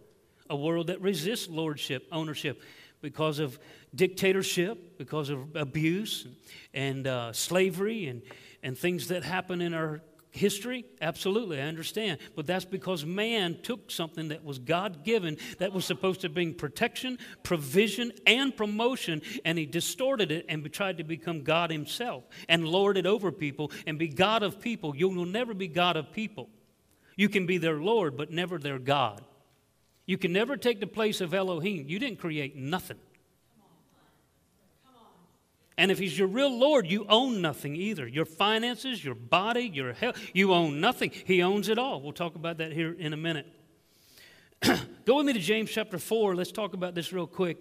a 0.50 0.56
world 0.56 0.88
that 0.88 1.02
resists 1.02 1.50
lordship, 1.50 2.08
ownership, 2.12 2.62
because 3.02 3.40
of 3.40 3.60
dictatorship, 3.94 4.98
because 4.98 5.30
of 5.30 5.56
abuse 5.56 6.28
and 6.74 7.08
uh, 7.08 7.34
slavery 7.34 8.08
and, 8.08 8.22
and 8.64 8.78
things 8.78 9.10
that 9.10 9.24
happen 9.24 9.62
in 9.62 9.74
our 9.74 10.02
history? 10.36 10.86
Absolutely, 11.02 11.60
I 11.60 11.66
understand. 11.66 12.20
But 12.36 12.46
that's 12.46 12.66
because 12.66 13.06
man 13.06 13.58
took 13.64 13.90
something 13.90 14.28
that 14.30 14.44
was 14.44 14.60
God 14.60 15.04
given, 15.04 15.38
that 15.60 15.74
was 15.74 15.86
supposed 15.86 16.22
to 16.22 16.30
bring 16.30 16.54
protection, 16.54 17.18
provision, 17.44 18.12
and 18.28 18.56
promotion, 18.56 19.22
and 19.44 19.58
he 19.58 19.66
distorted 19.66 20.32
it 20.32 20.46
and 20.50 20.72
tried 20.72 20.98
to 20.98 21.04
become 21.04 21.44
God 21.44 21.72
himself 21.72 22.26
and 22.50 22.68
lord 22.68 22.98
it 22.98 23.06
over 23.06 23.32
people 23.32 23.72
and 23.88 23.98
be 23.98 24.08
God 24.08 24.44
of 24.44 24.60
people. 24.60 24.96
You 24.96 25.10
will 25.10 25.26
never 25.26 25.54
be 25.54 25.68
God 25.68 25.96
of 25.96 26.12
people. 26.12 26.50
You 27.16 27.30
can 27.30 27.46
be 27.46 27.58
their 27.58 27.78
Lord, 27.78 28.18
but 28.18 28.32
never 28.32 28.58
their 28.58 28.80
God. 28.80 29.22
You 30.06 30.18
can 30.18 30.34
never 30.34 30.58
take 30.58 30.80
the 30.80 30.88
place 30.88 31.22
of 31.22 31.34
Elohim. 31.34 31.86
You 31.88 31.98
didn't 31.98 32.20
create 32.20 32.56
nothing. 32.56 32.98
And 35.78 35.92
if 35.92 36.00
he's 36.00 36.18
your 36.18 36.30
real 36.30 36.58
Lord, 36.58 36.88
you 36.88 37.06
own 37.10 37.42
nothing 37.42 37.76
either. 37.76 38.08
Your 38.08 38.26
finances, 38.26 39.04
your 39.04 39.16
body, 39.16 39.70
your 39.74 39.94
health, 39.94 40.18
you 40.34 40.54
own 40.54 40.80
nothing. 40.80 41.12
He 41.26 41.42
owns 41.44 41.68
it 41.68 41.78
all. 41.78 42.02
We'll 42.02 42.14
talk 42.14 42.36
about 42.36 42.60
that 42.60 42.72
here 42.72 42.94
in 42.98 43.12
a 43.12 43.18
minute. 43.18 43.48
Go 45.06 45.18
with 45.18 45.26
me 45.26 45.34
to 45.34 45.40
James 45.40 45.70
chapter 45.70 45.98
4. 45.98 46.34
Let's 46.34 46.52
talk 46.54 46.74
about 46.74 46.96
this 46.96 47.12
real 47.12 47.28
quick. 47.28 47.58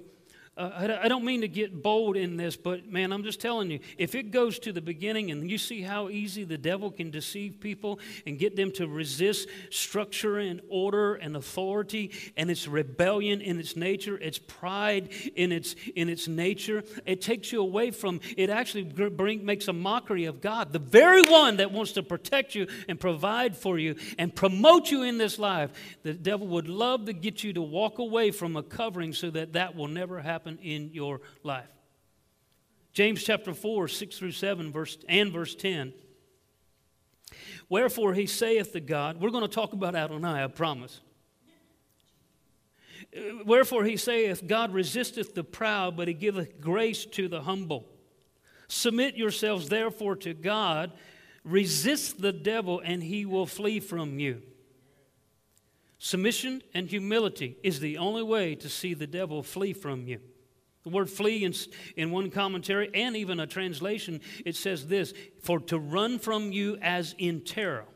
Uh, 0.57 0.99
I 1.03 1.09
don't 1.09 1.25
mean 1.25 1.41
to 1.41 1.49
get 1.49 1.83
bold 1.83 2.17
in 2.17 2.37
this, 2.37 2.55
but 2.55 2.87
man, 2.87 3.13
I'm 3.13 3.25
just 3.25 3.41
telling 3.41 3.73
you, 3.73 3.81
if 3.99 4.15
it 4.15 4.31
goes 4.31 4.61
to 4.61 4.73
the 4.73 4.81
beginning 4.81 5.33
and 5.33 5.51
you 5.51 5.59
see 5.59 5.83
how 5.83 6.11
easy 6.11 6.45
the 6.45 6.57
devil 6.57 6.93
can 6.93 7.11
deceive 7.11 7.59
people 7.59 7.99
and 8.25 8.39
get 8.39 8.55
them 8.55 8.71
to 8.73 8.87
resist 8.87 9.49
structure 9.71 10.39
and 10.39 10.61
order 10.69 11.17
and 11.17 11.37
authority 11.37 12.13
and 12.37 12.53
its 12.53 12.69
rebellion 12.69 13.41
in 13.41 13.59
its 13.59 13.75
nature, 13.75 14.17
its 14.17 14.39
pride 14.39 15.09
in 15.35 15.51
its, 15.51 15.75
in 15.97 16.09
its 16.09 16.29
nature, 16.29 16.85
it 17.05 17.21
takes 17.21 17.51
you 17.51 17.61
away 17.61 17.91
from, 17.91 18.21
it 18.37 18.49
actually 18.49 18.85
bring, 18.85 19.45
makes 19.45 19.67
a 19.67 19.73
mockery 19.73 20.27
of 20.27 20.41
God, 20.41 20.73
the 20.73 20.79
very 20.79 21.23
one 21.23 21.57
that 21.57 21.73
wants 21.73 21.91
to 21.93 22.03
protect 22.05 22.55
you 22.55 22.69
and 22.89 23.01
provide 23.01 23.57
for 23.57 23.77
you 23.77 23.97
and 24.19 24.33
promote 24.33 24.93
you 24.93 25.03
in 25.03 25.19
this 25.19 25.37
life. 25.37 25.73
The 26.05 26.15
devil 26.15 26.47
would 26.47 26.69
love 26.69 27.07
to 27.07 27.13
get 27.13 27.43
you 27.43 27.53
to 27.55 27.63
walk 27.63 27.99
away 27.99 28.31
from 28.31 28.55
a 28.55 28.63
covering 28.63 29.13
so 29.13 29.31
that 29.31 29.55
that 29.55 29.75
will 29.75 29.89
never 29.89 30.21
happen 30.21 30.44
happen 30.45 30.59
in 30.63 30.91
your 30.93 31.21
life. 31.43 31.69
James 32.93 33.25
chapter 33.25 33.55
4, 33.55 33.89
6 33.89 34.19
through 34.19 34.33
7, 34.33 34.71
verse, 34.71 34.99
and 35.09 35.33
verse 35.33 35.55
10. 35.55 35.93
Wherefore 37.69 38.15
he 38.15 38.27
saith 38.27 38.73
to 38.73 38.81
God, 38.81 39.21
we're 39.21 39.31
going 39.31 39.43
to 39.43 39.49
talk 39.49 39.73
about 39.73 39.97
Adonai, 39.97 40.45
I 40.45 40.47
promise. 40.47 41.01
Wherefore 43.45 43.85
he 43.85 43.97
saith, 43.97 44.47
God 44.47 44.73
resisteth 44.73 45.35
the 45.35 45.45
proud, 45.45 45.97
but 45.97 46.09
he 46.09 46.15
giveth 46.15 46.61
grace 46.61 47.05
to 47.07 47.27
the 47.27 47.43
humble. 47.43 47.87
Submit 48.69 49.17
yourselves 49.17 49.69
therefore 49.69 50.17
to 50.17 50.35
God, 50.35 50.93
resist 51.43 52.21
the 52.21 52.33
devil, 52.33 52.81
and 52.85 53.03
he 53.03 53.25
will 53.27 53.47
flee 53.47 53.81
from 53.81 54.19
you. 54.19 54.43
Submission 55.99 56.63
and 56.75 56.89
humility 56.89 57.57
is 57.63 57.81
the 57.81 57.99
only 57.99 58.23
way 58.23 58.55
to 58.57 58.69
see 58.69 58.95
the 58.95 59.07
devil 59.07 59.43
flee 59.43 59.73
from 59.73 60.07
you. 60.07 60.21
The 60.85 60.91
word 60.91 61.09
flee 61.09 61.45
in, 61.45 61.55
in 61.97 62.11
one 62.11 62.31
commentary 62.31 62.91
and 62.93 63.17
even 63.17 63.41
a 63.41 63.47
translation, 63.47 64.21
it 64.45 64.55
says 64.55 64.87
this 64.87 65.15
for 65.43 65.59
to 65.61 65.79
run 65.79 66.19
from 66.19 66.53
you 66.53 66.77
as 66.83 67.15
in 67.19 67.41
terror. 67.41 67.87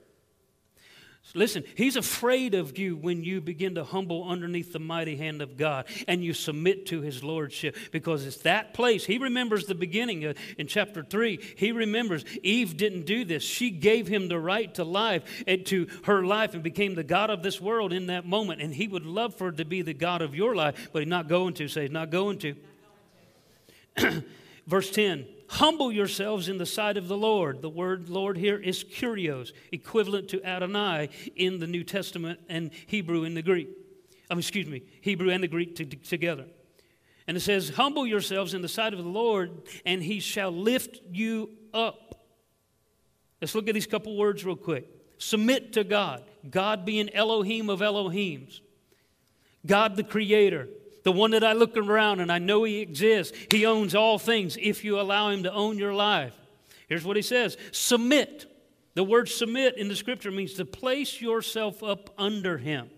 Listen, 1.34 1.62
he's 1.74 1.96
afraid 1.96 2.54
of 2.54 2.78
you 2.78 2.96
when 2.96 3.22
you 3.22 3.42
begin 3.42 3.74
to 3.74 3.84
humble 3.84 4.26
underneath 4.26 4.72
the 4.72 4.78
mighty 4.78 5.14
hand 5.14 5.42
of 5.42 5.58
God 5.58 5.86
and 6.06 6.24
you 6.24 6.32
submit 6.32 6.86
to 6.86 7.02
his 7.02 7.22
lordship 7.22 7.76
because 7.92 8.24
it's 8.24 8.38
that 8.38 8.72
place. 8.72 9.04
He 9.04 9.18
remembers 9.18 9.66
the 9.66 9.74
beginning 9.74 10.24
of, 10.24 10.38
in 10.56 10.66
chapter 10.66 11.02
3. 11.02 11.38
He 11.56 11.72
remembers 11.72 12.24
Eve 12.42 12.78
didn't 12.78 13.04
do 13.04 13.26
this. 13.26 13.42
She 13.42 13.70
gave 13.70 14.06
him 14.06 14.28
the 14.28 14.38
right 14.38 14.72
to 14.76 14.84
life 14.84 15.44
and 15.46 15.66
to 15.66 15.88
her 16.04 16.24
life 16.24 16.54
and 16.54 16.62
became 16.62 16.94
the 16.94 17.04
God 17.04 17.28
of 17.28 17.42
this 17.42 17.60
world 17.60 17.92
in 17.92 18.06
that 18.06 18.24
moment. 18.24 18.62
And 18.62 18.74
he 18.74 18.88
would 18.88 19.04
love 19.04 19.34
for 19.34 19.46
her 19.46 19.52
to 19.52 19.66
be 19.66 19.82
the 19.82 19.94
God 19.94 20.22
of 20.22 20.34
your 20.34 20.54
life, 20.54 20.88
but 20.94 21.02
he's 21.02 21.10
not 21.10 21.28
going 21.28 21.52
to. 21.54 21.68
Say, 21.68 21.82
he's 21.82 21.90
not 21.90 22.08
going 22.08 22.38
to. 22.38 22.54
Verse 24.66 24.90
10 24.90 25.26
Humble 25.50 25.90
yourselves 25.90 26.48
in 26.48 26.58
the 26.58 26.66
sight 26.66 26.96
of 26.96 27.08
the 27.08 27.16
Lord. 27.16 27.62
The 27.62 27.70
word 27.70 28.10
Lord 28.10 28.36
here 28.36 28.58
is 28.58 28.84
kurios, 28.84 29.52
equivalent 29.72 30.28
to 30.28 30.44
Adonai 30.44 31.08
in 31.36 31.58
the 31.58 31.66
New 31.66 31.84
Testament 31.84 32.40
and 32.48 32.70
Hebrew 32.86 33.24
in 33.24 33.34
the 33.34 33.42
Greek. 33.42 33.68
Excuse 34.30 34.66
me, 34.66 34.82
Hebrew 35.00 35.30
and 35.30 35.42
the 35.42 35.48
Greek 35.48 35.74
to, 35.76 35.86
to, 35.86 35.96
together. 35.96 36.44
And 37.26 37.36
it 37.36 37.40
says, 37.40 37.70
Humble 37.70 38.06
yourselves 38.06 38.52
in 38.52 38.60
the 38.60 38.68
sight 38.68 38.92
of 38.92 39.02
the 39.02 39.08
Lord, 39.08 39.62
and 39.86 40.02
he 40.02 40.20
shall 40.20 40.50
lift 40.50 41.00
you 41.10 41.50
up. 41.72 42.26
Let's 43.40 43.54
look 43.54 43.68
at 43.68 43.74
these 43.74 43.86
couple 43.86 44.16
words 44.16 44.44
real 44.44 44.56
quick. 44.56 44.86
Submit 45.18 45.72
to 45.74 45.84
God, 45.84 46.24
God 46.48 46.84
being 46.84 47.12
Elohim 47.14 47.70
of 47.70 47.80
Elohims, 47.80 48.60
God 49.66 49.96
the 49.96 50.04
Creator, 50.04 50.68
the 51.08 51.12
one 51.12 51.30
that 51.30 51.42
I 51.42 51.54
look 51.54 51.74
around 51.74 52.20
and 52.20 52.30
I 52.30 52.38
know 52.38 52.64
He 52.64 52.80
exists. 52.80 53.34
He 53.50 53.64
owns 53.64 53.94
all 53.94 54.18
things 54.18 54.58
if 54.60 54.84
you 54.84 55.00
allow 55.00 55.30
Him 55.30 55.44
to 55.44 55.50
own 55.50 55.78
your 55.78 55.94
life. 55.94 56.34
Here's 56.86 57.02
what 57.02 57.16
He 57.16 57.22
says 57.22 57.56
Submit. 57.72 58.44
The 58.92 59.02
word 59.02 59.30
submit 59.30 59.78
in 59.78 59.88
the 59.88 59.96
scripture 59.96 60.30
means 60.30 60.52
to 60.54 60.66
place 60.66 61.18
yourself 61.18 61.82
up 61.82 62.10
under 62.18 62.58
Him. 62.58 62.90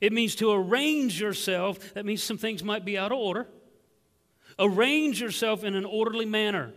It 0.00 0.12
means 0.12 0.36
to 0.36 0.52
arrange 0.52 1.20
yourself. 1.20 1.94
That 1.94 2.06
means 2.06 2.22
some 2.22 2.38
things 2.38 2.62
might 2.62 2.84
be 2.84 2.96
out 2.96 3.10
of 3.10 3.18
order. 3.18 3.48
Arrange 4.56 5.20
yourself 5.20 5.64
in 5.64 5.74
an 5.74 5.84
orderly 5.84 6.24
manner. 6.24 6.72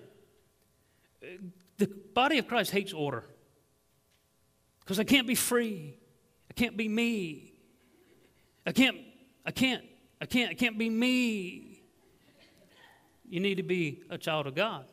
The 1.78 1.86
body 2.16 2.40
of 2.40 2.48
Christ 2.48 2.72
hates 2.72 2.94
order 2.94 3.26
because 4.80 5.00
I 5.00 5.04
can't 5.04 5.28
be 5.28 5.36
free. 5.36 6.00
I 6.50 6.54
can't 6.56 6.76
be 6.76 6.90
me. 6.90 7.54
I 8.66 8.72
can't 8.72 8.98
I 9.46 9.52
can't. 9.52 9.84
I 10.22 10.26
can't. 10.26 10.52
I 10.52 10.54
can't 10.54 10.78
be 10.78 10.90
me. 10.90 11.82
You 13.28 13.40
need 13.40 13.56
to 13.56 13.64
be 13.64 14.04
a 14.10 14.18
child 14.18 14.48
of 14.48 14.56
God. 14.56 14.86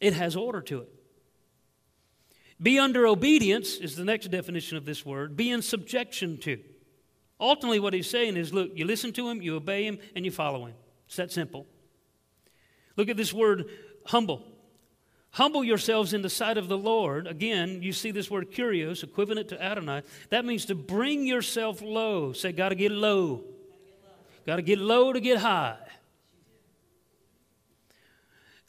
It 0.00 0.12
has 0.14 0.36
order 0.36 0.60
to 0.62 0.80
it. 0.80 0.92
Be 2.60 2.78
under 2.78 3.06
obedience 3.06 3.76
is 3.76 3.96
the 3.96 4.04
next 4.04 4.28
definition 4.30 4.76
of 4.76 4.84
this 4.84 5.04
word. 5.04 5.36
Be 5.36 5.50
in 5.50 5.60
subjection 5.62 6.38
to. 6.38 6.58
Ultimately, 7.38 7.80
what 7.80 7.92
he's 7.92 8.08
saying 8.08 8.36
is 8.36 8.52
look, 8.52 8.70
you 8.74 8.86
listen 8.86 9.12
to 9.12 9.28
him, 9.28 9.42
you 9.42 9.56
obey 9.56 9.84
him, 9.84 9.98
and 10.14 10.24
you 10.24 10.30
follow 10.30 10.64
him. 10.64 10.74
It's 11.06 11.16
that 11.16 11.30
simple. 11.30 11.66
Look 12.96 13.08
at 13.08 13.16
this 13.16 13.32
word 13.32 13.66
humble. 14.06 14.42
Humble 15.36 15.62
yourselves 15.62 16.14
in 16.14 16.22
the 16.22 16.30
sight 16.30 16.56
of 16.56 16.66
the 16.66 16.78
Lord. 16.78 17.26
Again, 17.26 17.82
you 17.82 17.92
see 17.92 18.10
this 18.10 18.30
word 18.30 18.50
kurios, 18.50 19.04
equivalent 19.04 19.50
to 19.50 19.62
Adonai. 19.62 20.00
That 20.30 20.46
means 20.46 20.64
to 20.64 20.74
bring 20.74 21.26
yourself 21.26 21.82
low. 21.82 22.32
Say, 22.32 22.52
got 22.52 22.70
to 22.70 22.74
get 22.74 22.90
low. 22.90 23.44
Got 24.46 24.56
to 24.56 24.62
get 24.62 24.78
low 24.78 25.12
to 25.12 25.20
get 25.20 25.36
high. 25.36 25.76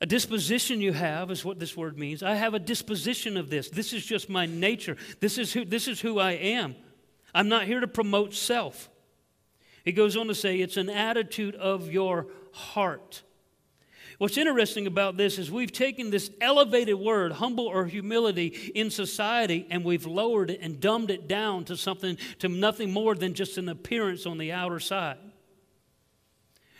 A 0.02 0.06
disposition 0.06 0.82
you 0.82 0.92
have 0.92 1.32
is 1.32 1.46
what 1.46 1.58
this 1.58 1.78
word 1.78 1.98
means. 1.98 2.22
I 2.22 2.36
have 2.36 2.54
a 2.54 2.60
disposition 2.60 3.38
of 3.38 3.50
this. 3.50 3.70
This 3.70 3.94
is 3.94 4.06
just 4.06 4.30
my 4.30 4.46
nature. 4.46 4.98
This 5.22 5.38
is 5.38 5.54
who, 5.54 5.64
this 5.64 5.88
is 5.88 6.02
who 6.02 6.20
I 6.20 6.34
am. 6.34 6.76
I'm 7.34 7.48
not 7.48 7.64
here 7.64 7.80
to 7.80 7.88
promote 7.88 8.34
self. 8.34 8.90
He 9.86 9.94
goes 9.94 10.18
on 10.18 10.28
to 10.28 10.36
say 10.36 10.58
it's 10.58 10.76
an 10.76 10.90
attitude 10.90 11.56
of 11.56 11.90
your 11.90 12.28
heart. 12.52 13.24
What's 14.18 14.38
interesting 14.38 14.88
about 14.88 15.16
this 15.16 15.38
is 15.38 15.52
we've 15.52 15.72
taken 15.72 16.10
this 16.10 16.32
elevated 16.42 16.96
word, 16.96 17.34
humble 17.34 17.68
or 17.68 17.86
humility, 17.86 18.48
in 18.74 18.90
society 18.90 19.68
and 19.70 19.84
we've 19.84 20.08
lowered 20.08 20.50
it 20.50 20.60
and 20.62 20.80
dumbed 20.80 21.12
it 21.12 21.28
down 21.28 21.66
to 21.66 21.78
something, 21.78 22.18
to 22.40 22.48
nothing 22.48 22.92
more 22.92 23.14
than 23.14 23.36
just 23.36 23.60
an 23.60 23.70
appearance 23.70 24.26
on 24.26 24.40
the 24.40 24.52
outer 24.52 24.80
side. 24.80 25.18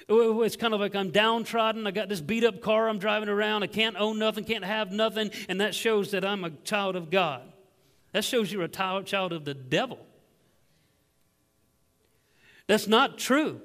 It's 0.10 0.56
kind 0.56 0.74
of 0.74 0.80
like 0.80 0.96
I'm 0.96 1.12
downtrodden. 1.12 1.86
I 1.86 1.92
got 1.92 2.10
this 2.10 2.22
beat 2.22 2.44
up 2.44 2.62
car 2.62 2.90
I'm 2.90 2.98
driving 2.98 3.30
around. 3.30 3.62
I 3.62 3.68
can't 3.68 3.98
own 3.98 4.18
nothing, 4.18 4.44
can't 4.46 4.66
have 4.66 4.92
nothing. 4.92 5.32
And 5.48 5.62
that 5.62 5.76
shows 5.76 6.12
that 6.12 6.26
I'm 6.26 6.44
a 6.44 6.50
child 6.50 6.96
of 6.96 7.12
God. 7.12 7.42
That 8.14 8.24
shows 8.24 8.52
you're 8.52 8.64
a 8.64 8.68
child 8.68 9.34
of 9.34 9.46
the 9.46 9.54
devil. 9.54 10.00
That's 12.66 12.88
not 12.88 13.18
true 13.20 13.62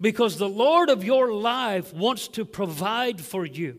because 0.00 0.36
the 0.36 0.48
Lord 0.48 0.90
of 0.90 1.04
your 1.04 1.32
life 1.32 1.92
wants 1.94 2.28
to 2.28 2.44
provide 2.44 3.20
for 3.20 3.46
you 3.46 3.78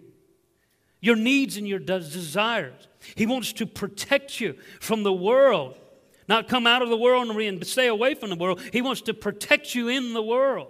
your 0.99 1.15
needs 1.15 1.57
and 1.57 1.67
your 1.67 1.79
desires. 1.79 2.87
He 3.15 3.25
wants 3.25 3.53
to 3.53 3.65
protect 3.65 4.41
you 4.41 4.55
from 4.79 5.03
the 5.03 5.13
world, 5.13 5.77
not 6.27 6.47
come 6.47 6.65
out 6.65 6.81
of 6.81 6.89
the 6.89 6.97
world 6.97 7.29
and 7.29 7.65
stay 7.67 7.87
away 7.87 8.15
from 8.15 8.29
the 8.29 8.35
world. 8.35 8.61
He 8.73 8.81
wants 8.81 9.01
to 9.01 9.13
protect 9.13 9.75
you 9.75 9.87
in 9.87 10.13
the 10.13 10.23
world. 10.23 10.67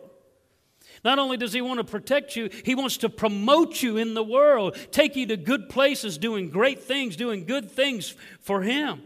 Not 1.04 1.20
only 1.20 1.38
does 1.38 1.54
he 1.54 1.62
want 1.62 1.80
to 1.80 1.84
protect 1.84 2.36
you, 2.36 2.50
he 2.66 2.76
wants 2.76 2.98
to 2.98 3.10
promote 3.10 3.82
you 3.82 3.98
in 3.98 4.14
the 4.14 4.24
world, 4.24 4.76
take 4.92 5.16
you 5.16 5.26
to 5.28 5.38
good 5.38 5.70
places, 5.70 6.18
doing 6.18 6.50
great 6.50 6.84
things, 6.84 7.16
doing 7.16 7.46
good 7.46 7.72
things 7.72 8.16
for 8.42 8.64
him. 8.64 9.02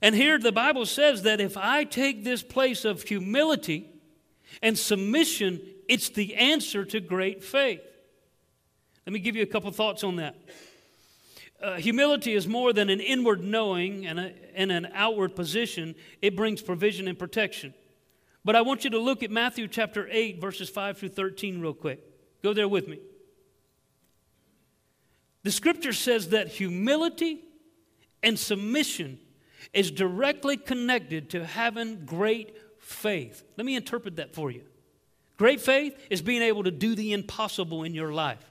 And 0.00 0.14
here 0.14 0.38
the 0.38 0.52
Bible 0.52 0.86
says 0.86 1.22
that 1.22 1.40
if 1.40 1.56
I 1.56 1.84
take 1.84 2.24
this 2.24 2.42
place 2.42 2.84
of 2.84 3.02
humility 3.02 3.88
and 4.62 4.78
submission, 4.78 5.60
it's 5.88 6.08
the 6.08 6.34
answer 6.34 6.84
to 6.84 7.00
great 7.00 7.42
faith. 7.42 7.80
Let 9.06 9.12
me 9.12 9.20
give 9.20 9.36
you 9.36 9.42
a 9.42 9.46
couple 9.46 9.70
thoughts 9.70 10.04
on 10.04 10.16
that. 10.16 10.36
Uh, 11.62 11.76
humility 11.76 12.34
is 12.34 12.46
more 12.46 12.72
than 12.72 12.88
an 12.88 13.00
inward 13.00 13.42
knowing 13.42 14.06
and, 14.06 14.20
a, 14.20 14.32
and 14.54 14.70
an 14.70 14.88
outward 14.94 15.34
position, 15.34 15.94
it 16.22 16.36
brings 16.36 16.62
provision 16.62 17.08
and 17.08 17.18
protection. 17.18 17.74
But 18.44 18.54
I 18.54 18.60
want 18.60 18.84
you 18.84 18.90
to 18.90 18.98
look 18.98 19.22
at 19.22 19.30
Matthew 19.30 19.66
chapter 19.66 20.08
8, 20.10 20.40
verses 20.40 20.68
5 20.68 20.98
through 20.98 21.08
13, 21.08 21.60
real 21.60 21.74
quick. 21.74 22.00
Go 22.42 22.52
there 22.52 22.68
with 22.68 22.86
me. 22.86 23.00
The 25.42 25.50
scripture 25.50 25.92
says 25.92 26.28
that 26.28 26.48
humility 26.48 27.40
and 28.22 28.38
submission 28.38 29.18
is 29.72 29.90
directly 29.90 30.56
connected 30.56 31.30
to 31.30 31.44
having 31.44 32.04
great 32.04 32.54
faith. 32.88 33.44
Let 33.56 33.66
me 33.66 33.76
interpret 33.76 34.16
that 34.16 34.34
for 34.34 34.50
you. 34.50 34.62
Great 35.36 35.60
faith 35.60 35.96
is 36.10 36.22
being 36.22 36.42
able 36.42 36.64
to 36.64 36.70
do 36.70 36.94
the 36.94 37.12
impossible 37.12 37.84
in 37.84 37.94
your 37.94 38.12
life. 38.12 38.50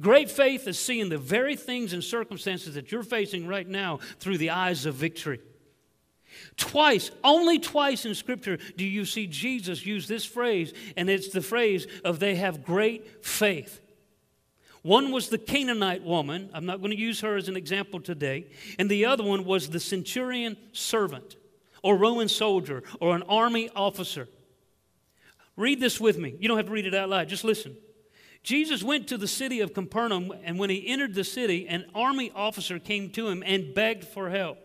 Great 0.00 0.30
faith 0.30 0.66
is 0.68 0.78
seeing 0.78 1.08
the 1.08 1.18
very 1.18 1.56
things 1.56 1.92
and 1.92 2.02
circumstances 2.02 2.74
that 2.74 2.92
you're 2.92 3.02
facing 3.02 3.46
right 3.46 3.68
now 3.68 3.98
through 4.18 4.38
the 4.38 4.50
eyes 4.50 4.86
of 4.86 4.94
victory. 4.94 5.40
Twice, 6.56 7.10
only 7.24 7.58
twice 7.58 8.06
in 8.06 8.14
Scripture 8.14 8.58
do 8.76 8.84
you 8.84 9.04
see 9.04 9.26
Jesus 9.26 9.84
use 9.84 10.06
this 10.06 10.24
phrase, 10.24 10.72
and 10.96 11.10
it's 11.10 11.30
the 11.30 11.42
phrase 11.42 11.86
of 12.04 12.20
they 12.20 12.36
have 12.36 12.64
great 12.64 13.24
faith. 13.24 13.80
One 14.82 15.10
was 15.10 15.28
the 15.28 15.38
Canaanite 15.38 16.04
woman. 16.04 16.50
I'm 16.54 16.64
not 16.64 16.78
going 16.78 16.92
to 16.92 16.96
use 16.96 17.20
her 17.20 17.36
as 17.36 17.48
an 17.48 17.56
example 17.56 18.00
today. 18.00 18.46
And 18.78 18.88
the 18.88 19.04
other 19.04 19.24
one 19.24 19.44
was 19.44 19.68
the 19.68 19.80
centurion 19.80 20.56
servant, 20.72 21.36
or 21.82 21.96
Roman 21.96 22.28
soldier, 22.28 22.82
or 23.00 23.14
an 23.14 23.22
army 23.22 23.70
officer. 23.74 24.28
Read 25.56 25.80
this 25.80 26.00
with 26.00 26.18
me. 26.18 26.36
You 26.38 26.48
don't 26.48 26.56
have 26.56 26.66
to 26.66 26.72
read 26.72 26.86
it 26.86 26.94
out 26.94 27.08
loud, 27.08 27.28
just 27.28 27.44
listen. 27.44 27.76
Jesus 28.42 28.82
went 28.82 29.08
to 29.08 29.18
the 29.18 29.28
city 29.28 29.60
of 29.60 29.74
Capernaum, 29.74 30.32
and 30.44 30.58
when 30.58 30.70
he 30.70 30.86
entered 30.86 31.14
the 31.14 31.24
city, 31.24 31.68
an 31.68 31.84
army 31.94 32.32
officer 32.34 32.78
came 32.78 33.10
to 33.10 33.28
him 33.28 33.42
and 33.44 33.74
begged 33.74 34.04
for 34.04 34.30
help. 34.30 34.58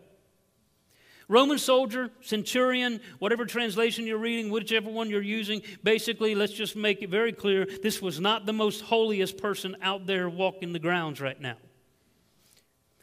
Roman 1.28 1.58
soldier, 1.58 2.10
centurion, 2.20 3.00
whatever 3.18 3.44
translation 3.44 4.06
you're 4.06 4.16
reading, 4.16 4.50
whichever 4.50 4.88
one 4.88 5.10
you're 5.10 5.20
using, 5.20 5.60
basically, 5.82 6.36
let's 6.36 6.52
just 6.52 6.76
make 6.76 7.02
it 7.02 7.10
very 7.10 7.32
clear 7.32 7.66
this 7.82 8.00
was 8.00 8.20
not 8.20 8.46
the 8.46 8.52
most 8.52 8.80
holiest 8.80 9.36
person 9.36 9.76
out 9.82 10.06
there 10.06 10.28
walking 10.28 10.72
the 10.72 10.78
grounds 10.78 11.20
right 11.20 11.40
now. 11.40 11.56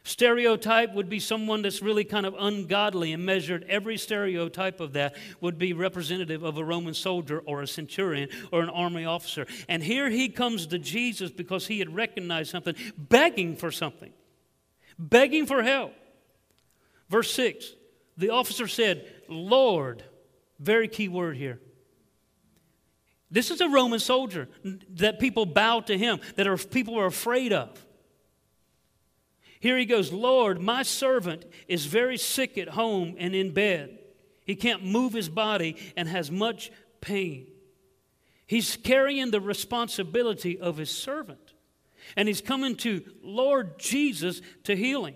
Stereotype 0.06 0.92
would 0.92 1.08
be 1.08 1.18
someone 1.18 1.62
that's 1.62 1.80
really 1.80 2.04
kind 2.04 2.26
of 2.26 2.34
ungodly 2.38 3.12
and 3.12 3.24
measured. 3.24 3.64
Every 3.70 3.96
stereotype 3.96 4.78
of 4.78 4.92
that 4.92 5.16
would 5.40 5.58
be 5.58 5.72
representative 5.72 6.42
of 6.42 6.58
a 6.58 6.64
Roman 6.64 6.92
soldier 6.92 7.42
or 7.46 7.62
a 7.62 7.66
centurion 7.66 8.28
or 8.52 8.60
an 8.60 8.68
army 8.68 9.06
officer. 9.06 9.46
And 9.66 9.82
here 9.82 10.10
he 10.10 10.28
comes 10.28 10.66
to 10.68 10.78
Jesus 10.78 11.30
because 11.30 11.66
he 11.66 11.78
had 11.78 11.94
recognized 11.94 12.50
something, 12.50 12.74
begging 12.98 13.56
for 13.56 13.72
something, 13.72 14.12
begging 14.98 15.46
for 15.46 15.62
help. 15.62 15.94
Verse 17.08 17.32
6 17.32 17.74
the 18.16 18.30
officer 18.30 18.68
said, 18.68 19.10
Lord, 19.28 20.04
very 20.60 20.86
key 20.86 21.08
word 21.08 21.36
here. 21.36 21.60
This 23.30 23.50
is 23.50 23.60
a 23.60 23.68
Roman 23.68 23.98
soldier 23.98 24.48
that 24.90 25.18
people 25.18 25.46
bow 25.46 25.80
to 25.80 25.98
him, 25.98 26.20
that 26.36 26.46
are, 26.46 26.56
people 26.56 26.96
are 26.98 27.06
afraid 27.06 27.52
of. 27.52 27.84
Here 29.64 29.78
he 29.78 29.86
goes, 29.86 30.12
Lord, 30.12 30.60
my 30.60 30.82
servant 30.82 31.46
is 31.68 31.86
very 31.86 32.18
sick 32.18 32.58
at 32.58 32.68
home 32.68 33.16
and 33.18 33.34
in 33.34 33.54
bed. 33.54 33.98
He 34.44 34.56
can't 34.56 34.84
move 34.84 35.14
his 35.14 35.30
body 35.30 35.78
and 35.96 36.06
has 36.06 36.30
much 36.30 36.70
pain. 37.00 37.46
He's 38.46 38.76
carrying 38.76 39.30
the 39.30 39.40
responsibility 39.40 40.60
of 40.60 40.76
his 40.76 40.90
servant. 40.90 41.54
And 42.14 42.28
he's 42.28 42.42
coming 42.42 42.76
to 42.76 43.10
Lord 43.22 43.78
Jesus 43.78 44.42
to 44.64 44.76
heal 44.76 45.06
him. 45.06 45.14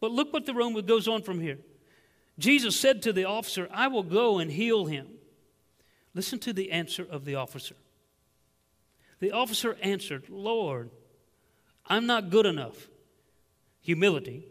But 0.00 0.10
look 0.10 0.32
what 0.32 0.44
the 0.44 0.54
Roman 0.54 0.84
goes 0.84 1.06
on 1.06 1.22
from 1.22 1.38
here. 1.38 1.60
Jesus 2.36 2.74
said 2.74 3.00
to 3.02 3.12
the 3.12 3.26
officer, 3.26 3.68
I 3.72 3.86
will 3.86 4.02
go 4.02 4.40
and 4.40 4.50
heal 4.50 4.86
him. 4.86 5.06
Listen 6.14 6.40
to 6.40 6.52
the 6.52 6.72
answer 6.72 7.06
of 7.08 7.24
the 7.24 7.36
officer. 7.36 7.76
The 9.20 9.30
officer 9.30 9.76
answered, 9.80 10.28
Lord, 10.28 10.90
I'm 11.86 12.06
not 12.06 12.30
good 12.30 12.46
enough, 12.46 12.88
humility, 13.84 14.48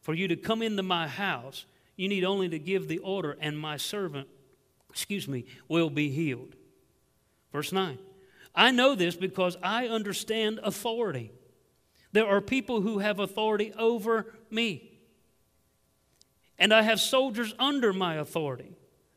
for 0.00 0.14
you 0.14 0.28
to 0.28 0.36
come 0.36 0.62
into 0.62 0.84
my 0.84 1.08
house. 1.08 1.66
You 1.96 2.08
need 2.08 2.22
only 2.22 2.48
to 2.50 2.60
give 2.60 2.86
the 2.86 2.98
order, 2.98 3.36
and 3.40 3.58
my 3.58 3.76
servant, 3.76 4.28
excuse 4.88 5.26
me, 5.26 5.46
will 5.66 5.90
be 5.90 6.10
healed. 6.10 6.54
Verse 7.52 7.72
9 7.72 7.98
I 8.54 8.70
know 8.70 8.94
this 8.94 9.16
because 9.16 9.56
I 9.60 9.88
understand 9.88 10.60
authority. 10.62 11.32
There 12.12 12.26
are 12.26 12.40
people 12.40 12.80
who 12.80 13.00
have 13.00 13.18
authority 13.18 13.72
over 13.76 14.32
me 14.50 14.96
and 16.58 16.72
I 16.72 16.82
have 16.82 17.00
soldiers 17.00 17.54
under 17.58 17.92
my 17.92 18.16
authority. 18.16 18.72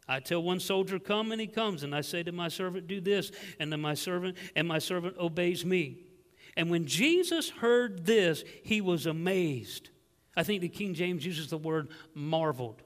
I 0.07 0.19
tell 0.19 0.41
one 0.41 0.59
soldier, 0.59 0.99
come, 0.99 1.31
and 1.31 1.39
he 1.39 1.47
comes, 1.47 1.83
and 1.83 1.95
I 1.95 2.01
say 2.01 2.23
to 2.23 2.31
my 2.31 2.47
servant, 2.47 2.87
do 2.87 2.99
this, 2.99 3.31
and 3.59 3.71
then 3.71 3.79
my 3.79 3.93
servant, 3.93 4.37
and 4.55 4.67
my 4.67 4.79
servant 4.79 5.15
obeys 5.19 5.63
me. 5.63 5.99
And 6.59 6.69
when 6.69 6.87
Jesus 6.87 7.49
heard 7.49 8.05
this, 8.05 8.43
he 8.63 8.81
was 8.81 9.05
amazed. 9.05 9.91
I 10.35 10.43
think 10.43 10.59
the 10.59 10.67
King 10.67 10.93
James 10.93 11.25
uses 11.25 11.47
the 11.47 11.57
word 11.57 11.87
marveled. 12.13 12.81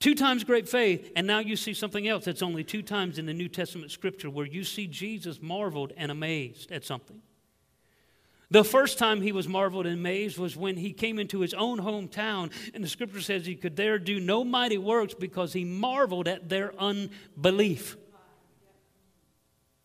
Two 0.00 0.14
times 0.14 0.44
great 0.44 0.68
faith, 0.68 1.10
and 1.16 1.26
now 1.26 1.38
you 1.38 1.56
see 1.56 1.72
something 1.72 2.06
else 2.06 2.26
that's 2.26 2.42
only 2.42 2.62
two 2.62 2.82
times 2.82 3.18
in 3.18 3.24
the 3.24 3.32
New 3.32 3.48
Testament 3.48 3.90
scripture 3.90 4.28
where 4.28 4.44
you 4.44 4.64
see 4.64 4.86
Jesus 4.86 5.40
marveled 5.40 5.94
and 5.96 6.10
amazed 6.10 6.70
at 6.70 6.84
something. 6.84 7.22
The 8.50 8.64
first 8.64 8.98
time 8.98 9.22
he 9.22 9.32
was 9.32 9.48
marveled 9.48 9.86
and 9.86 9.98
amazed 9.98 10.36
was 10.36 10.58
when 10.58 10.76
he 10.76 10.92
came 10.92 11.18
into 11.18 11.40
his 11.40 11.54
own 11.54 11.80
hometown, 11.80 12.52
and 12.74 12.84
the 12.84 12.88
scripture 12.88 13.22
says 13.22 13.46
he 13.46 13.54
could 13.54 13.76
there 13.76 13.98
do 13.98 14.20
no 14.20 14.44
mighty 14.44 14.76
works 14.76 15.14
because 15.14 15.54
he 15.54 15.64
marveled 15.64 16.28
at 16.28 16.50
their 16.50 16.74
unbelief. 16.78 17.96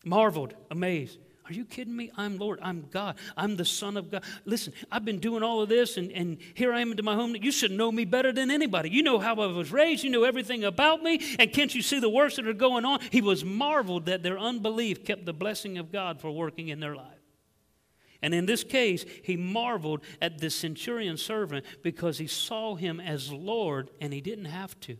Marveled, 0.04 0.52
amazed. 0.70 1.18
Are 1.44 1.52
you 1.52 1.64
kidding 1.64 1.96
me? 1.96 2.10
I'm 2.16 2.38
Lord. 2.38 2.60
I'm 2.62 2.86
God. 2.90 3.16
I'm 3.36 3.56
the 3.56 3.64
Son 3.64 3.96
of 3.96 4.10
God. 4.10 4.22
Listen, 4.44 4.72
I've 4.92 5.04
been 5.04 5.18
doing 5.18 5.42
all 5.42 5.60
of 5.60 5.68
this, 5.68 5.96
and, 5.96 6.12
and 6.12 6.38
here 6.54 6.72
I 6.72 6.80
am 6.80 6.92
into 6.92 7.02
my 7.02 7.16
home. 7.16 7.34
You 7.34 7.50
should 7.50 7.72
know 7.72 7.90
me 7.90 8.04
better 8.04 8.32
than 8.32 8.50
anybody. 8.50 8.90
You 8.90 9.02
know 9.02 9.18
how 9.18 9.34
I 9.34 9.46
was 9.46 9.72
raised. 9.72 10.04
You 10.04 10.10
know 10.10 10.22
everything 10.22 10.62
about 10.62 11.02
me. 11.02 11.20
And 11.38 11.52
can't 11.52 11.74
you 11.74 11.82
see 11.82 11.98
the 11.98 12.08
works 12.08 12.36
that 12.36 12.46
are 12.46 12.52
going 12.52 12.84
on? 12.84 13.00
He 13.10 13.20
was 13.20 13.44
marveled 13.44 14.06
that 14.06 14.22
their 14.22 14.38
unbelief 14.38 15.04
kept 15.04 15.26
the 15.26 15.32
blessing 15.32 15.78
of 15.78 15.90
God 15.90 16.20
for 16.20 16.30
working 16.30 16.68
in 16.68 16.78
their 16.78 16.94
life. 16.94 17.18
And 18.22 18.32
in 18.32 18.46
this 18.46 18.62
case, 18.62 19.04
he 19.24 19.36
marveled 19.36 20.02
at 20.20 20.38
the 20.38 20.48
centurion 20.48 21.16
servant 21.16 21.66
because 21.82 22.18
he 22.18 22.28
saw 22.28 22.76
him 22.76 23.00
as 23.00 23.32
Lord 23.32 23.90
and 24.00 24.12
he 24.12 24.20
didn't 24.20 24.44
have 24.44 24.78
to. 24.80 24.96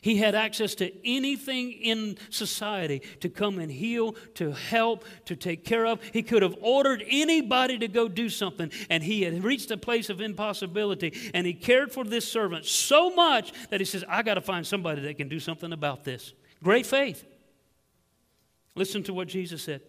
He 0.00 0.16
had 0.16 0.34
access 0.34 0.74
to 0.76 0.92
anything 1.04 1.72
in 1.72 2.18
society 2.30 3.02
to 3.20 3.28
come 3.28 3.58
and 3.58 3.70
heal, 3.70 4.12
to 4.34 4.52
help, 4.52 5.04
to 5.26 5.36
take 5.36 5.64
care 5.64 5.86
of. 5.86 6.00
He 6.12 6.22
could 6.22 6.42
have 6.42 6.56
ordered 6.60 7.04
anybody 7.08 7.78
to 7.78 7.88
go 7.88 8.08
do 8.08 8.28
something, 8.28 8.70
and 8.90 9.02
he 9.02 9.22
had 9.22 9.42
reached 9.42 9.70
a 9.70 9.76
place 9.76 10.10
of 10.10 10.20
impossibility. 10.20 11.12
And 11.34 11.46
he 11.46 11.54
cared 11.54 11.92
for 11.92 12.04
this 12.04 12.30
servant 12.30 12.66
so 12.66 13.10
much 13.10 13.52
that 13.70 13.80
he 13.80 13.86
says, 13.86 14.04
I 14.08 14.22
got 14.22 14.34
to 14.34 14.40
find 14.40 14.66
somebody 14.66 15.02
that 15.02 15.16
can 15.16 15.28
do 15.28 15.40
something 15.40 15.72
about 15.72 16.04
this. 16.04 16.34
Great 16.62 16.86
faith. 16.86 17.24
Listen 18.74 19.02
to 19.04 19.14
what 19.14 19.28
Jesus 19.28 19.62
said. 19.62 19.80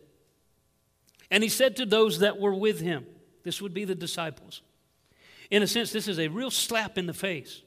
And 1.30 1.44
he 1.44 1.50
said 1.50 1.76
to 1.78 1.86
those 1.86 2.20
that 2.20 2.40
were 2.40 2.54
with 2.54 2.80
him, 2.80 3.06
this 3.44 3.62
would 3.62 3.74
be 3.74 3.86
the 3.86 3.96
disciples. 3.96 4.62
In 5.52 5.64
a 5.64 5.68
sense, 5.68 5.92
this 5.92 6.08
is 6.08 6.20
a 6.20 6.28
real 6.28 6.52
slap 6.52 6.98
in 6.98 7.06
the 7.06 7.14
face 7.14 7.62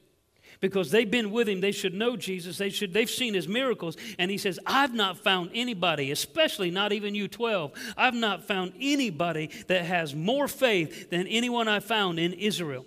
because 0.61 0.91
they've 0.91 1.11
been 1.11 1.31
with 1.31 1.49
him. 1.49 1.61
They 1.61 1.73
should 1.73 1.95
know 1.95 2.17
jesus. 2.17 2.59
They 2.59 2.71
should 2.71 2.93
they've 2.93 3.11
seen 3.11 3.35
his 3.35 3.49
miracles. 3.49 3.97
And 4.19 4.31
he 4.31 4.39
says 4.39 4.59
i've 4.67 4.95
not 4.95 5.19
found 5.19 5.51
anybody 5.55 6.11
especially 6.11 6.71
not 6.71 6.93
even 6.93 7.15
you 7.15 7.29
12 7.29 7.73
i've 7.97 8.15
not 8.15 8.47
found 8.47 8.73
anybody 8.81 9.51
that 9.69 9.85
has 9.85 10.15
more 10.15 10.49
faith 10.49 11.11
than 11.11 11.27
anyone 11.27 11.69
i 11.69 11.81
found 11.81 12.19
in 12.19 12.33
israel. 12.35 12.87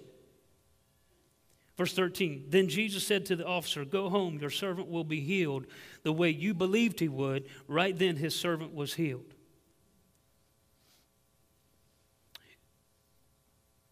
Verse 1.78 1.94
13 1.94 2.46
then 2.50 2.70
jesus 2.70 3.06
said 3.06 3.26
to 3.26 3.36
the 3.36 3.46
officer 3.46 3.84
go 3.84 4.10
home. 4.10 4.38
Your 4.40 4.52
servant 4.52 4.88
will 4.88 5.04
be 5.04 5.22
healed 5.22 5.66
the 6.04 6.14
way 6.14 6.30
you 6.30 6.54
believed 6.54 7.00
he 7.00 7.10
would 7.10 7.46
right 7.68 7.98
then 7.98 8.16
his 8.16 8.40
servant 8.40 8.74
was 8.74 8.94
healed. 8.94 9.34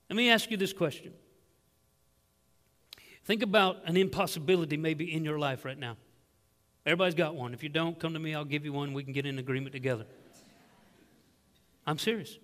Let 0.09 0.17
me 0.17 0.29
ask 0.29 0.51
you 0.51 0.57
this 0.57 0.73
question 0.73 1.13
Think 3.25 3.43
about 3.43 3.77
an 3.85 3.97
impossibility 3.97 4.77
maybe 4.77 5.13
in 5.13 5.23
your 5.23 5.39
life 5.39 5.63
right 5.65 5.77
now. 5.77 5.97
Everybody's 6.85 7.15
got 7.15 7.35
one. 7.35 7.53
If 7.53 7.61
you 7.61 7.69
don't, 7.69 7.99
come 7.99 8.13
to 8.13 8.19
me, 8.19 8.33
I'll 8.33 8.45
give 8.45 8.65
you 8.65 8.73
one. 8.73 8.93
We 8.93 9.03
can 9.03 9.13
get 9.13 9.25
in 9.25 9.37
agreement 9.37 9.73
together. 9.73 10.05
I'm 11.85 11.99
serious. 11.99 12.39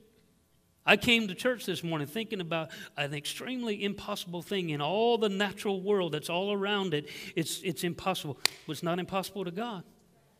I 0.85 0.95
came 0.95 1.27
to 1.27 1.35
church 1.35 1.65
this 1.65 1.83
morning 1.83 2.07
thinking 2.07 2.39
about 2.39 2.69
an 2.95 3.13
extremely 3.13 3.83
impossible 3.83 4.41
thing 4.41 4.69
in 4.69 4.81
all 4.81 5.17
the 5.17 5.27
natural 5.27 5.81
world 5.81 6.13
that's 6.13 6.29
all 6.29 6.53
around 6.53 6.93
it. 6.93 7.09
It's, 7.35 7.61
it's 7.61 7.83
impossible. 7.83 8.39
But 8.65 8.71
it's 8.71 8.83
not 8.83 8.97
impossible 8.97 9.43
to 9.43 9.51
God 9.51 9.83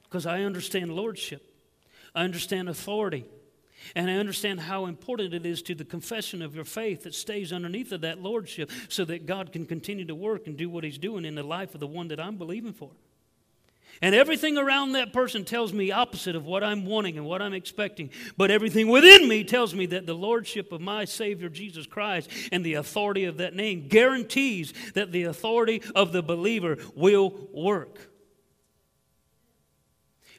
because 0.04 0.26
I 0.26 0.44
understand 0.44 0.96
lordship, 0.96 1.54
I 2.16 2.24
understand 2.24 2.70
authority. 2.70 3.26
And 3.96 4.10
I 4.10 4.16
understand 4.16 4.62
how 4.62 4.86
important 4.86 5.34
it 5.34 5.46
is 5.46 5.62
to 5.64 5.76
the 5.76 5.86
confession 5.86 6.42
of 6.42 6.56
your 6.56 6.66
faith 6.66 7.04
that 7.04 7.14
stays 7.14 7.54
underneath 7.54 7.92
of 7.92 8.02
that 8.02 8.22
lordship 8.22 8.72
so 8.90 9.06
that 9.06 9.26
God 9.26 9.52
can 9.52 9.66
continue 9.66 10.06
to 10.06 10.16
work 10.16 10.48
and 10.48 10.58
do 10.58 10.70
what 10.70 10.84
He's 10.84 10.98
doing 10.98 11.26
in 11.26 11.36
the 11.36 11.44
life 11.44 11.74
of 11.74 11.80
the 11.80 11.88
one 11.88 12.08
that 12.10 12.20
I'm 12.20 12.38
believing 12.38 12.74
for. 12.74 12.92
And 14.02 14.14
everything 14.14 14.58
around 14.58 14.92
that 14.92 15.12
person 15.12 15.44
tells 15.44 15.74
me 15.74 15.92
opposite 15.92 16.36
of 16.36 16.46
what 16.46 16.64
I'm 16.64 16.86
wanting 16.86 17.18
and 17.18 17.26
what 17.26 17.42
I'm 17.42 17.54
expecting. 17.54 18.12
But 18.36 18.52
everything 18.52 18.90
within 18.90 19.28
me 19.28 19.44
tells 19.44 19.74
me 19.74 19.88
that 19.88 20.06
the 20.06 20.14
lordship 20.14 20.72
of 20.72 20.82
my 20.82 21.06
Savior 21.06 21.50
Jesus 21.50 21.88
Christ 21.88 22.30
and 22.52 22.64
the 22.64 22.76
authority 22.76 23.26
of 23.26 23.38
that 23.38 23.56
name 23.56 23.88
guarantees 23.88 24.74
that 24.94 25.12
the 25.12 25.24
authority 25.24 25.82
of 25.96 26.12
the 26.12 26.22
believer 26.22 26.78
will 26.96 27.50
work. 27.52 28.12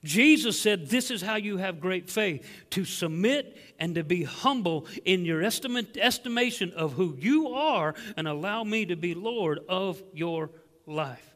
Jesus 0.05 0.61
said, 0.61 0.89
This 0.89 1.11
is 1.11 1.23
how 1.23 1.37
you 1.37 1.57
have 1.57 1.81
great 1.81 2.09
faith 2.09 2.47
to 2.71 2.85
submit 2.85 3.57
and 3.79 3.95
to 3.95 4.05
be 4.05 4.25
humble 4.25 4.87
in 5.05 5.25
your 5.25 5.43
estimate, 5.43 5.97
estimation 5.97 6.73
of 6.73 6.93
who 6.95 7.17
you 7.19 7.49
are 7.49 7.95
and 8.17 8.29
allow 8.29 8.65
me 8.65 8.87
to 8.87 8.97
be 8.97 9.15
Lord 9.15 9.61
of 9.69 10.03
your 10.13 10.51
life. 10.87 11.35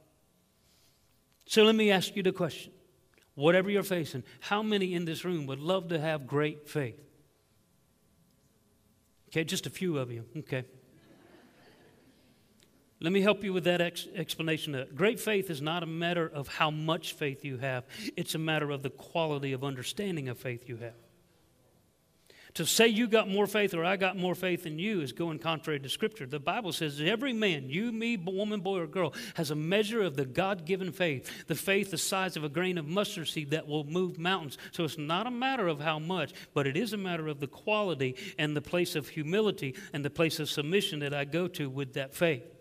So 1.46 1.64
let 1.64 1.74
me 1.74 1.90
ask 1.90 2.16
you 2.16 2.22
the 2.22 2.32
question 2.32 2.72
whatever 3.34 3.70
you're 3.70 3.82
facing, 3.82 4.22
how 4.40 4.62
many 4.62 4.94
in 4.94 5.04
this 5.04 5.24
room 5.24 5.46
would 5.46 5.60
love 5.60 5.88
to 5.88 5.98
have 5.98 6.26
great 6.26 6.68
faith? 6.68 7.00
Okay, 9.28 9.44
just 9.44 9.66
a 9.66 9.70
few 9.70 9.98
of 9.98 10.12
you. 10.12 10.24
Okay. 10.36 10.64
Let 13.02 13.12
me 13.12 13.20
help 13.20 13.42
you 13.42 13.52
with 13.52 13.64
that 13.64 13.80
ex- 13.80 14.06
explanation. 14.14 14.86
Great 14.94 15.18
faith 15.18 15.50
is 15.50 15.60
not 15.60 15.82
a 15.82 15.86
matter 15.86 16.30
of 16.32 16.46
how 16.46 16.70
much 16.70 17.14
faith 17.14 17.44
you 17.44 17.58
have, 17.58 17.84
it's 18.16 18.36
a 18.36 18.38
matter 18.38 18.70
of 18.70 18.82
the 18.82 18.90
quality 18.90 19.52
of 19.52 19.64
understanding 19.64 20.28
of 20.28 20.38
faith 20.38 20.68
you 20.68 20.76
have. 20.76 20.94
To 22.54 22.66
say 22.66 22.86
you 22.86 23.08
got 23.08 23.28
more 23.28 23.46
faith 23.46 23.74
or 23.74 23.82
I 23.82 23.96
got 23.96 24.16
more 24.16 24.34
faith 24.34 24.64
than 24.64 24.78
you 24.78 25.00
is 25.00 25.12
going 25.12 25.38
contrary 25.38 25.80
to 25.80 25.88
Scripture. 25.88 26.26
The 26.26 26.38
Bible 26.38 26.70
says 26.70 27.00
every 27.00 27.32
man, 27.32 27.70
you, 27.70 27.90
me, 27.90 28.18
woman, 28.18 28.60
boy, 28.60 28.80
or 28.80 28.86
girl, 28.86 29.14
has 29.34 29.50
a 29.50 29.56
measure 29.56 30.02
of 30.02 30.16
the 30.16 30.26
God 30.26 30.66
given 30.66 30.92
faith, 30.92 31.46
the 31.46 31.54
faith 31.54 31.90
the 31.90 31.98
size 31.98 32.36
of 32.36 32.44
a 32.44 32.50
grain 32.50 32.76
of 32.76 32.86
mustard 32.86 33.28
seed 33.28 33.50
that 33.50 33.66
will 33.66 33.84
move 33.84 34.18
mountains. 34.18 34.58
So 34.70 34.84
it's 34.84 34.98
not 34.98 35.26
a 35.26 35.30
matter 35.30 35.66
of 35.66 35.80
how 35.80 35.98
much, 35.98 36.34
but 36.52 36.66
it 36.66 36.76
is 36.76 36.92
a 36.92 36.98
matter 36.98 37.26
of 37.26 37.40
the 37.40 37.48
quality 37.48 38.16
and 38.38 38.54
the 38.54 38.60
place 38.60 38.94
of 38.94 39.08
humility 39.08 39.74
and 39.94 40.04
the 40.04 40.10
place 40.10 40.38
of 40.38 40.50
submission 40.50 41.00
that 41.00 41.14
I 41.14 41.24
go 41.24 41.48
to 41.48 41.70
with 41.70 41.94
that 41.94 42.14
faith. 42.14 42.51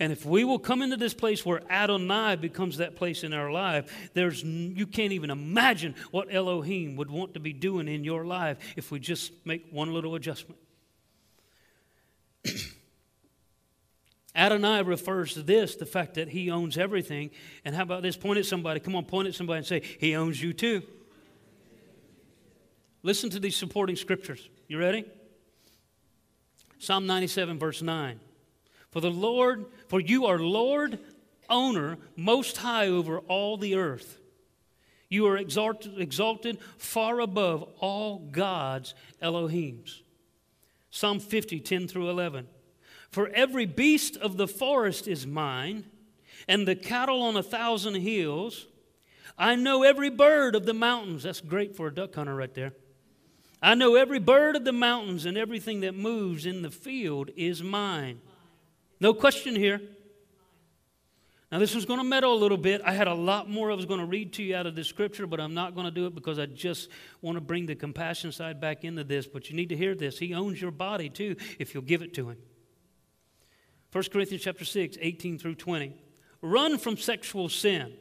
And 0.00 0.12
if 0.12 0.24
we 0.24 0.44
will 0.44 0.58
come 0.58 0.82
into 0.82 0.96
this 0.96 1.14
place 1.14 1.44
where 1.44 1.62
Adonai 1.70 2.36
becomes 2.36 2.78
that 2.78 2.96
place 2.96 3.24
in 3.24 3.32
our 3.32 3.50
life, 3.50 4.10
there's, 4.14 4.42
you 4.42 4.86
can't 4.86 5.12
even 5.12 5.30
imagine 5.30 5.94
what 6.10 6.32
Elohim 6.32 6.96
would 6.96 7.10
want 7.10 7.34
to 7.34 7.40
be 7.40 7.52
doing 7.52 7.88
in 7.88 8.04
your 8.04 8.24
life 8.24 8.58
if 8.76 8.90
we 8.90 8.98
just 8.98 9.32
make 9.44 9.66
one 9.70 9.92
little 9.92 10.14
adjustment. 10.14 10.60
Adonai 14.36 14.82
refers 14.82 15.34
to 15.34 15.42
this, 15.42 15.76
the 15.76 15.86
fact 15.86 16.14
that 16.14 16.28
he 16.28 16.50
owns 16.50 16.76
everything. 16.76 17.30
And 17.64 17.74
how 17.74 17.82
about 17.82 18.02
this? 18.02 18.16
Point 18.16 18.38
at 18.38 18.46
somebody. 18.46 18.80
Come 18.80 18.96
on, 18.96 19.04
point 19.04 19.28
at 19.28 19.34
somebody 19.34 19.58
and 19.58 19.66
say, 19.66 19.82
He 20.00 20.16
owns 20.16 20.42
you 20.42 20.52
too. 20.52 20.82
Listen 23.02 23.30
to 23.30 23.38
these 23.38 23.56
supporting 23.56 23.96
scriptures. 23.96 24.48
You 24.66 24.78
ready? 24.78 25.04
Psalm 26.78 27.06
97, 27.06 27.58
verse 27.58 27.80
9. 27.80 28.18
For 28.94 29.00
the 29.00 29.10
Lord, 29.10 29.66
for 29.88 29.98
you 29.98 30.26
are 30.26 30.38
Lord, 30.38 31.00
owner, 31.50 31.98
most 32.14 32.58
high 32.58 32.86
over 32.86 33.18
all 33.18 33.56
the 33.56 33.74
earth. 33.74 34.20
You 35.08 35.26
are 35.26 35.36
exalted, 35.36 36.00
exalted 36.00 36.60
far 36.78 37.18
above 37.18 37.68
all 37.80 38.20
gods, 38.20 38.94
Elohims. 39.20 40.02
Psalm 40.92 41.18
50, 41.18 41.58
10 41.58 41.88
through 41.88 42.08
11. 42.08 42.46
For 43.10 43.26
every 43.30 43.66
beast 43.66 44.16
of 44.16 44.36
the 44.36 44.46
forest 44.46 45.08
is 45.08 45.26
mine, 45.26 45.86
and 46.46 46.68
the 46.68 46.76
cattle 46.76 47.20
on 47.22 47.36
a 47.36 47.42
thousand 47.42 47.96
hills. 47.96 48.68
I 49.36 49.56
know 49.56 49.82
every 49.82 50.08
bird 50.08 50.54
of 50.54 50.66
the 50.66 50.72
mountains. 50.72 51.24
That's 51.24 51.40
great 51.40 51.74
for 51.74 51.88
a 51.88 51.94
duck 51.94 52.14
hunter 52.14 52.36
right 52.36 52.54
there. 52.54 52.74
I 53.60 53.74
know 53.74 53.96
every 53.96 54.20
bird 54.20 54.54
of 54.54 54.64
the 54.64 54.72
mountains, 54.72 55.26
and 55.26 55.36
everything 55.36 55.80
that 55.80 55.96
moves 55.96 56.46
in 56.46 56.62
the 56.62 56.70
field 56.70 57.30
is 57.34 57.60
mine. 57.60 58.20
No 59.04 59.12
question 59.12 59.54
here. 59.54 59.82
Now, 61.52 61.58
this 61.58 61.74
was 61.74 61.84
going 61.84 61.98
to 61.98 62.04
meddle 62.04 62.32
a 62.32 62.40
little 62.40 62.56
bit. 62.56 62.80
I 62.82 62.92
had 62.92 63.06
a 63.06 63.12
lot 63.12 63.50
more 63.50 63.70
I 63.70 63.74
was 63.74 63.84
going 63.84 64.00
to 64.00 64.06
read 64.06 64.32
to 64.32 64.42
you 64.42 64.56
out 64.56 64.64
of 64.64 64.74
the 64.74 64.82
scripture, 64.82 65.26
but 65.26 65.40
I'm 65.40 65.52
not 65.52 65.74
going 65.74 65.84
to 65.84 65.90
do 65.90 66.06
it 66.06 66.14
because 66.14 66.38
I 66.38 66.46
just 66.46 66.88
want 67.20 67.36
to 67.36 67.42
bring 67.42 67.66
the 67.66 67.74
compassion 67.74 68.32
side 68.32 68.62
back 68.62 68.82
into 68.82 69.04
this. 69.04 69.26
But 69.26 69.50
you 69.50 69.56
need 69.56 69.68
to 69.68 69.76
hear 69.76 69.94
this. 69.94 70.18
He 70.18 70.32
owns 70.32 70.58
your 70.58 70.70
body 70.70 71.10
too 71.10 71.36
if 71.58 71.74
you'll 71.74 71.82
give 71.82 72.00
it 72.00 72.14
to 72.14 72.30
him. 72.30 72.38
1 73.92 74.04
Corinthians 74.10 74.42
chapter 74.42 74.64
6, 74.64 74.96
18 74.98 75.38
through 75.38 75.56
20. 75.56 75.94
Run 76.40 76.78
from 76.78 76.96
sexual 76.96 77.50
sin. 77.50 77.92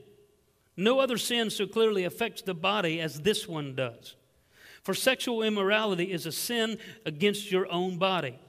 No 0.77 1.01
other 1.01 1.17
sin 1.17 1.49
so 1.49 1.67
clearly 1.67 2.05
affects 2.05 2.43
the 2.43 2.53
body 2.53 3.01
as 3.01 3.19
this 3.19 3.45
one 3.45 3.75
does. 3.75 4.15
For 4.83 4.93
sexual 4.93 5.43
immorality 5.43 6.13
is 6.13 6.25
a 6.25 6.31
sin 6.31 6.77
against 7.05 7.51
your 7.51 7.69
own 7.69 7.97
body. 7.97 8.39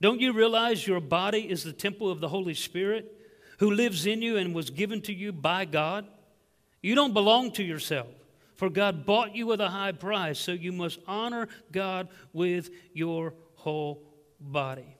Don't 0.00 0.20
you 0.20 0.32
realize 0.32 0.86
your 0.86 1.00
body 1.00 1.50
is 1.50 1.64
the 1.64 1.72
temple 1.72 2.10
of 2.10 2.20
the 2.20 2.28
Holy 2.28 2.54
Spirit 2.54 3.12
who 3.58 3.70
lives 3.70 4.06
in 4.06 4.20
you 4.20 4.36
and 4.36 4.54
was 4.54 4.70
given 4.70 5.00
to 5.02 5.14
you 5.14 5.32
by 5.32 5.64
God? 5.64 6.06
You 6.82 6.94
don't 6.94 7.14
belong 7.14 7.52
to 7.52 7.62
yourself, 7.62 8.08
for 8.54 8.68
God 8.68 9.06
bought 9.06 9.34
you 9.34 9.46
with 9.46 9.60
a 9.60 9.68
high 9.68 9.92
price, 9.92 10.38
so 10.38 10.52
you 10.52 10.70
must 10.70 10.98
honor 11.06 11.48
God 11.72 12.08
with 12.32 12.70
your 12.92 13.34
whole 13.54 14.02
body. 14.38 14.96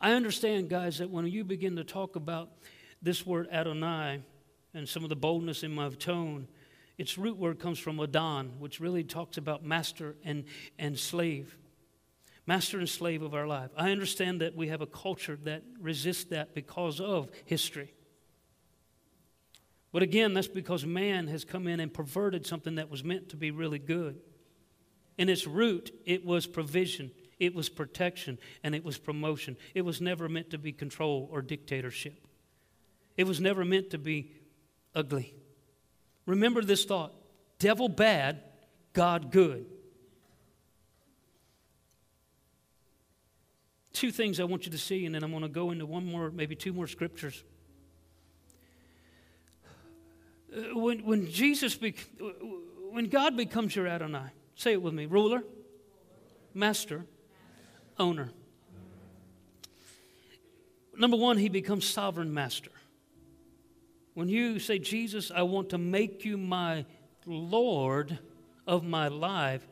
I 0.00 0.12
understand, 0.12 0.70
guys, 0.70 0.98
that 0.98 1.10
when 1.10 1.26
you 1.26 1.44
begin 1.44 1.76
to 1.76 1.84
talk 1.84 2.16
about 2.16 2.50
this 3.02 3.26
word 3.26 3.48
Adonai 3.52 4.22
and 4.72 4.88
some 4.88 5.02
of 5.02 5.10
the 5.10 5.16
boldness 5.16 5.62
in 5.62 5.74
my 5.74 5.90
tone, 5.90 6.48
its 6.96 7.18
root 7.18 7.36
word 7.36 7.58
comes 7.58 7.78
from 7.78 8.00
Adon, 8.00 8.52
which 8.58 8.80
really 8.80 9.04
talks 9.04 9.36
about 9.36 9.64
master 9.64 10.16
and, 10.24 10.44
and 10.78 10.98
slave 10.98 11.58
master 12.46 12.78
and 12.78 12.88
slave 12.88 13.22
of 13.22 13.34
our 13.34 13.46
life. 13.46 13.70
I 13.76 13.90
understand 13.90 14.40
that 14.40 14.54
we 14.54 14.68
have 14.68 14.80
a 14.80 14.86
culture 14.86 15.38
that 15.44 15.62
resists 15.80 16.24
that 16.24 16.54
because 16.54 17.00
of 17.00 17.30
history. 17.44 17.94
But 19.92 20.02
again, 20.02 20.34
that's 20.34 20.48
because 20.48 20.84
man 20.84 21.28
has 21.28 21.44
come 21.44 21.68
in 21.68 21.80
and 21.80 21.92
perverted 21.92 22.46
something 22.46 22.74
that 22.74 22.90
was 22.90 23.04
meant 23.04 23.28
to 23.30 23.36
be 23.36 23.50
really 23.50 23.78
good. 23.78 24.20
In 25.16 25.28
its 25.28 25.46
root, 25.46 25.92
it 26.04 26.24
was 26.24 26.46
provision, 26.46 27.12
it 27.38 27.54
was 27.54 27.68
protection, 27.68 28.38
and 28.64 28.74
it 28.74 28.84
was 28.84 28.98
promotion. 28.98 29.56
It 29.74 29.82
was 29.82 30.00
never 30.00 30.28
meant 30.28 30.50
to 30.50 30.58
be 30.58 30.72
control 30.72 31.28
or 31.30 31.42
dictatorship. 31.42 32.26
It 33.16 33.24
was 33.24 33.40
never 33.40 33.64
meant 33.64 33.90
to 33.90 33.98
be 33.98 34.32
ugly. 34.94 35.34
Remember 36.26 36.62
this 36.62 36.84
thought 36.84 37.14
devil 37.58 37.88
bad, 37.88 38.42
God 38.92 39.30
good. 39.30 39.66
Two 43.94 44.10
things 44.10 44.40
I 44.40 44.44
want 44.44 44.66
you 44.66 44.72
to 44.72 44.78
see, 44.78 45.06
and 45.06 45.14
then 45.14 45.22
I'm 45.24 45.30
going 45.30 45.42
to 45.42 45.48
go 45.48 45.70
into 45.70 45.86
one 45.86 46.04
more, 46.04 46.30
maybe 46.30 46.54
two 46.54 46.74
more 46.74 46.86
scriptures. 46.86 47.42
Uh, 50.54 50.78
when, 50.78 51.04
when 51.04 51.30
Jesus, 51.30 51.74
be, 51.76 51.94
when 52.90 53.08
God 53.08 53.36
becomes 53.36 53.74
your 53.74 53.86
Adonai, 53.86 54.28
say 54.56 54.72
it 54.72 54.82
with 54.82 54.92
me 54.92 55.06
ruler, 55.06 55.42
master, 56.52 57.06
owner. 57.98 58.30
Number 60.96 61.16
one, 61.16 61.38
he 61.38 61.48
becomes 61.48 61.86
sovereign 61.86 62.34
master. 62.34 62.70
When 64.14 64.28
you 64.28 64.58
say, 64.58 64.78
Jesus, 64.78 65.32
I 65.34 65.42
want 65.42 65.70
to 65.70 65.78
make 65.78 66.24
you 66.24 66.36
my 66.36 66.84
Lord 67.26 68.18
of 68.66 68.84
my 68.84 69.08
life, 69.08 69.66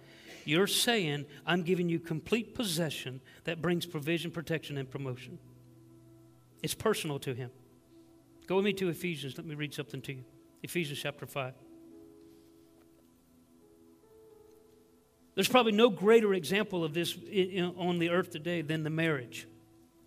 you're 0.46 0.66
saying, 0.66 1.26
I'm 1.46 1.62
giving 1.62 1.88
you 1.88 1.98
complete 1.98 2.54
possession 2.54 3.20
that 3.44 3.60
brings 3.60 3.86
provision, 3.86 4.30
protection, 4.30 4.78
and 4.78 4.90
promotion. 4.90 5.38
It's 6.62 6.74
personal 6.74 7.18
to 7.20 7.34
him. 7.34 7.50
Go 8.46 8.56
with 8.56 8.64
me 8.64 8.72
to 8.74 8.88
Ephesians. 8.88 9.36
Let 9.36 9.46
me 9.46 9.54
read 9.54 9.74
something 9.74 10.00
to 10.02 10.12
you. 10.12 10.24
Ephesians 10.62 10.98
chapter 11.00 11.26
5. 11.26 11.54
There's 15.34 15.48
probably 15.48 15.72
no 15.72 15.88
greater 15.88 16.34
example 16.34 16.84
of 16.84 16.92
this 16.92 17.16
on 17.76 17.98
the 17.98 18.10
earth 18.10 18.30
today 18.30 18.62
than 18.62 18.82
the 18.82 18.90
marriage 18.90 19.48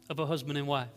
of 0.09 0.19
a 0.19 0.25
husband 0.25 0.57
and 0.57 0.67
wife. 0.67 0.89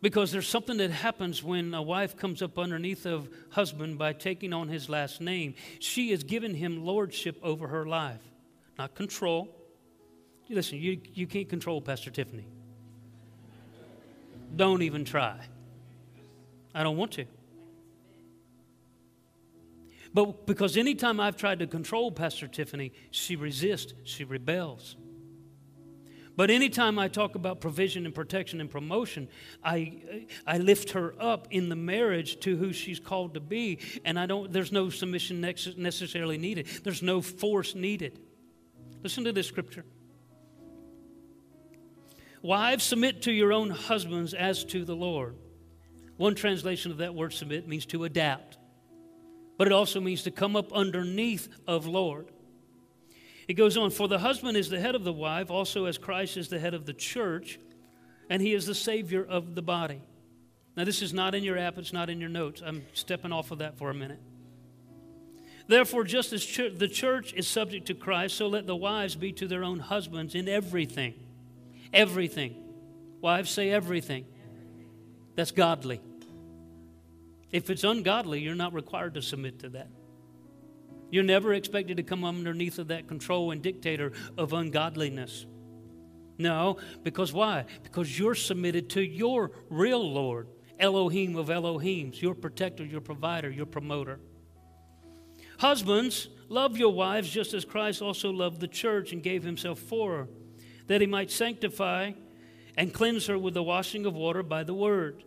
Because 0.00 0.30
there's 0.30 0.46
something 0.46 0.76
that 0.76 0.90
happens 0.90 1.42
when 1.42 1.74
a 1.74 1.82
wife 1.82 2.16
comes 2.16 2.40
up 2.40 2.58
underneath 2.58 3.04
of 3.04 3.28
husband 3.50 3.98
by 3.98 4.12
taking 4.12 4.52
on 4.52 4.68
his 4.68 4.88
last 4.88 5.20
name. 5.20 5.54
She 5.80 6.12
is 6.12 6.22
giving 6.22 6.54
him 6.54 6.84
lordship 6.84 7.38
over 7.42 7.66
her 7.66 7.84
life, 7.84 8.22
not 8.78 8.94
control. 8.94 9.48
Listen, 10.48 10.78
you, 10.78 11.00
you 11.14 11.26
can't 11.26 11.48
control 11.48 11.80
Pastor 11.80 12.10
Tiffany. 12.10 12.46
Don't 14.54 14.82
even 14.82 15.04
try. 15.04 15.36
I 16.74 16.84
don't 16.84 16.96
want 16.96 17.12
to. 17.12 17.24
But 20.14 20.46
because 20.46 20.76
anytime 20.76 21.20
I've 21.20 21.36
tried 21.36 21.58
to 21.58 21.66
control 21.66 22.10
Pastor 22.10 22.46
Tiffany, 22.46 22.92
she 23.10 23.36
resists, 23.36 23.92
she 24.04 24.24
rebels. 24.24 24.96
But 26.38 26.52
anytime 26.52 27.00
I 27.00 27.08
talk 27.08 27.34
about 27.34 27.60
provision 27.60 28.06
and 28.06 28.14
protection 28.14 28.60
and 28.60 28.70
promotion, 28.70 29.26
I, 29.64 30.28
I 30.46 30.58
lift 30.58 30.92
her 30.92 31.12
up 31.18 31.48
in 31.50 31.68
the 31.68 31.74
marriage 31.74 32.38
to 32.42 32.56
who 32.56 32.72
she's 32.72 33.00
called 33.00 33.34
to 33.34 33.40
be, 33.40 33.80
and 34.04 34.16
I 34.16 34.26
don't, 34.26 34.52
there's 34.52 34.70
no 34.70 34.88
submission 34.88 35.40
necessarily 35.40 36.38
needed. 36.38 36.68
There's 36.84 37.02
no 37.02 37.20
force 37.22 37.74
needed. 37.74 38.20
Listen 39.02 39.24
to 39.24 39.32
this 39.32 39.48
scripture. 39.48 39.84
Wives, 42.40 42.84
submit 42.84 43.22
to 43.22 43.32
your 43.32 43.52
own 43.52 43.70
husbands 43.70 44.32
as 44.32 44.62
to 44.66 44.84
the 44.84 44.94
Lord. 44.94 45.34
One 46.18 46.36
translation 46.36 46.92
of 46.92 46.98
that 46.98 47.16
word 47.16 47.32
submit 47.32 47.66
means 47.66 47.84
to 47.86 48.04
adapt, 48.04 48.58
but 49.56 49.66
it 49.66 49.72
also 49.72 50.00
means 50.00 50.22
to 50.22 50.30
come 50.30 50.54
up 50.54 50.72
underneath 50.72 51.48
of 51.66 51.88
Lord. 51.88 52.30
It 53.48 53.54
goes 53.54 53.78
on, 53.78 53.90
For 53.90 54.06
the 54.06 54.18
husband 54.18 54.56
is 54.56 54.68
the 54.68 54.78
head 54.78 54.94
of 54.94 55.04
the 55.04 55.12
wife, 55.12 55.50
also 55.50 55.86
as 55.86 55.96
Christ 55.96 56.36
is 56.36 56.48
the 56.48 56.58
head 56.58 56.74
of 56.74 56.84
the 56.84 56.92
church, 56.92 57.58
and 58.28 58.42
he 58.42 58.52
is 58.52 58.66
the 58.66 58.74
Savior 58.74 59.24
of 59.24 59.54
the 59.54 59.62
body. 59.62 60.02
Now, 60.76 60.84
this 60.84 61.02
is 61.02 61.14
not 61.14 61.34
in 61.34 61.42
your 61.42 61.58
app, 61.58 61.78
it's 61.78 61.92
not 61.92 62.10
in 62.10 62.20
your 62.20 62.28
notes. 62.28 62.62
I'm 62.64 62.84
stepping 62.92 63.32
off 63.32 63.50
of 63.50 63.58
that 63.58 63.78
for 63.78 63.90
a 63.90 63.94
minute. 63.94 64.20
Therefore, 65.66 66.04
just 66.04 66.32
as 66.32 66.44
ch- 66.44 66.72
the 66.74 66.88
church 66.88 67.32
is 67.34 67.48
subject 67.48 67.86
to 67.86 67.94
Christ, 67.94 68.36
so 68.36 68.46
let 68.46 68.66
the 68.66 68.76
wives 68.76 69.16
be 69.16 69.32
to 69.32 69.48
their 69.48 69.64
own 69.64 69.80
husbands 69.80 70.34
in 70.34 70.48
everything. 70.48 71.14
Everything. 71.92 72.54
Wives 73.20 73.50
say 73.50 73.70
everything. 73.70 74.26
That's 75.34 75.50
godly. 75.50 76.00
If 77.50 77.70
it's 77.70 77.84
ungodly, 77.84 78.40
you're 78.40 78.54
not 78.54 78.74
required 78.74 79.14
to 79.14 79.22
submit 79.22 79.60
to 79.60 79.70
that. 79.70 79.88
You're 81.10 81.24
never 81.24 81.54
expected 81.54 81.96
to 81.96 82.02
come 82.02 82.24
underneath 82.24 82.78
of 82.78 82.88
that 82.88 83.08
control 83.08 83.50
and 83.50 83.62
dictator 83.62 84.12
of 84.36 84.52
ungodliness. 84.52 85.46
No, 86.36 86.76
because 87.02 87.32
why? 87.32 87.64
Because 87.82 88.18
you're 88.18 88.34
submitted 88.34 88.90
to 88.90 89.02
your 89.02 89.50
real 89.70 90.12
Lord, 90.12 90.48
Elohim 90.78 91.36
of 91.36 91.48
Elohims, 91.48 92.20
your 92.22 92.34
protector, 92.34 92.84
your 92.84 93.00
provider, 93.00 93.50
your 93.50 93.66
promoter. 93.66 94.20
Husbands, 95.58 96.28
love 96.48 96.76
your 96.76 96.92
wives 96.92 97.28
just 97.28 97.54
as 97.54 97.64
Christ 97.64 98.00
also 98.00 98.30
loved 98.30 98.60
the 98.60 98.68
church 98.68 99.12
and 99.12 99.22
gave 99.22 99.42
himself 99.42 99.80
for 99.80 100.18
her, 100.18 100.28
that 100.86 101.00
he 101.00 101.06
might 101.06 101.32
sanctify 101.32 102.12
and 102.76 102.94
cleanse 102.94 103.26
her 103.26 103.36
with 103.36 103.54
the 103.54 103.62
washing 103.62 104.06
of 104.06 104.14
water 104.14 104.44
by 104.44 104.62
the 104.62 104.74
word, 104.74 105.24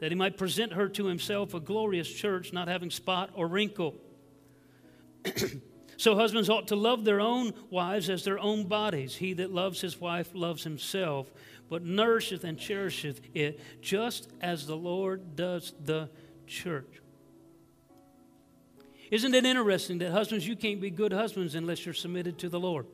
that 0.00 0.10
he 0.12 0.14
might 0.14 0.36
present 0.36 0.74
her 0.74 0.90
to 0.90 1.06
himself 1.06 1.54
a 1.54 1.60
glorious 1.60 2.12
church, 2.12 2.52
not 2.52 2.68
having 2.68 2.90
spot 2.90 3.30
or 3.34 3.48
wrinkle 3.48 3.94
so 5.96 6.14
husbands 6.14 6.50
ought 6.50 6.68
to 6.68 6.76
love 6.76 7.04
their 7.04 7.20
own 7.20 7.52
wives 7.70 8.10
as 8.10 8.24
their 8.24 8.38
own 8.38 8.64
bodies. 8.64 9.16
He 9.16 9.32
that 9.34 9.52
loves 9.52 9.80
his 9.80 10.00
wife 10.00 10.30
loves 10.34 10.64
himself, 10.64 11.32
but 11.68 11.84
nourisheth 11.84 12.44
and 12.44 12.58
cherisheth 12.58 13.20
it, 13.34 13.60
just 13.80 14.28
as 14.40 14.66
the 14.66 14.76
Lord 14.76 15.36
does 15.36 15.72
the 15.84 16.10
church. 16.46 17.00
Isn't 19.10 19.34
it 19.34 19.44
interesting 19.44 19.98
that 19.98 20.10
husbands, 20.10 20.46
you 20.46 20.56
can't 20.56 20.80
be 20.80 20.90
good 20.90 21.12
husbands 21.12 21.54
unless 21.54 21.84
you're 21.84 21.94
submitted 21.94 22.38
to 22.38 22.48
the 22.48 22.58
Lord? 22.58 22.86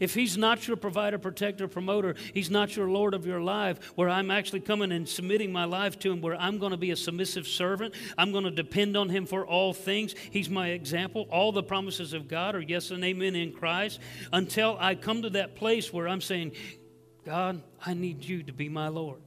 If 0.00 0.14
He's 0.14 0.36
not 0.36 0.66
your 0.66 0.76
provider, 0.76 1.18
protector, 1.18 1.68
promoter, 1.68 2.14
He's 2.32 2.50
not 2.50 2.76
your 2.76 2.88
Lord 2.88 3.14
of 3.14 3.26
your 3.26 3.40
life, 3.40 3.78
where 3.94 4.08
I'm 4.08 4.30
actually 4.30 4.60
coming 4.60 4.92
and 4.92 5.08
submitting 5.08 5.52
my 5.52 5.64
life 5.64 5.98
to 6.00 6.12
Him, 6.12 6.20
where 6.20 6.36
I'm 6.36 6.58
going 6.58 6.72
to 6.72 6.76
be 6.76 6.90
a 6.90 6.96
submissive 6.96 7.46
servant, 7.46 7.94
I'm 8.18 8.32
going 8.32 8.44
to 8.44 8.50
depend 8.50 8.96
on 8.96 9.08
Him 9.08 9.26
for 9.26 9.46
all 9.46 9.72
things. 9.72 10.14
He's 10.30 10.50
my 10.50 10.68
example. 10.68 11.26
All 11.30 11.52
the 11.52 11.62
promises 11.62 12.12
of 12.12 12.28
God 12.28 12.54
are 12.54 12.60
yes 12.60 12.90
and 12.90 13.04
amen 13.04 13.34
in 13.34 13.52
Christ. 13.52 14.00
Until 14.32 14.76
I 14.80 14.94
come 14.94 15.22
to 15.22 15.30
that 15.30 15.56
place 15.56 15.92
where 15.92 16.08
I'm 16.08 16.20
saying, 16.20 16.52
God, 17.24 17.62
I 17.84 17.94
need 17.94 18.24
you 18.24 18.42
to 18.42 18.52
be 18.52 18.68
my 18.68 18.88
Lord. 18.88 19.20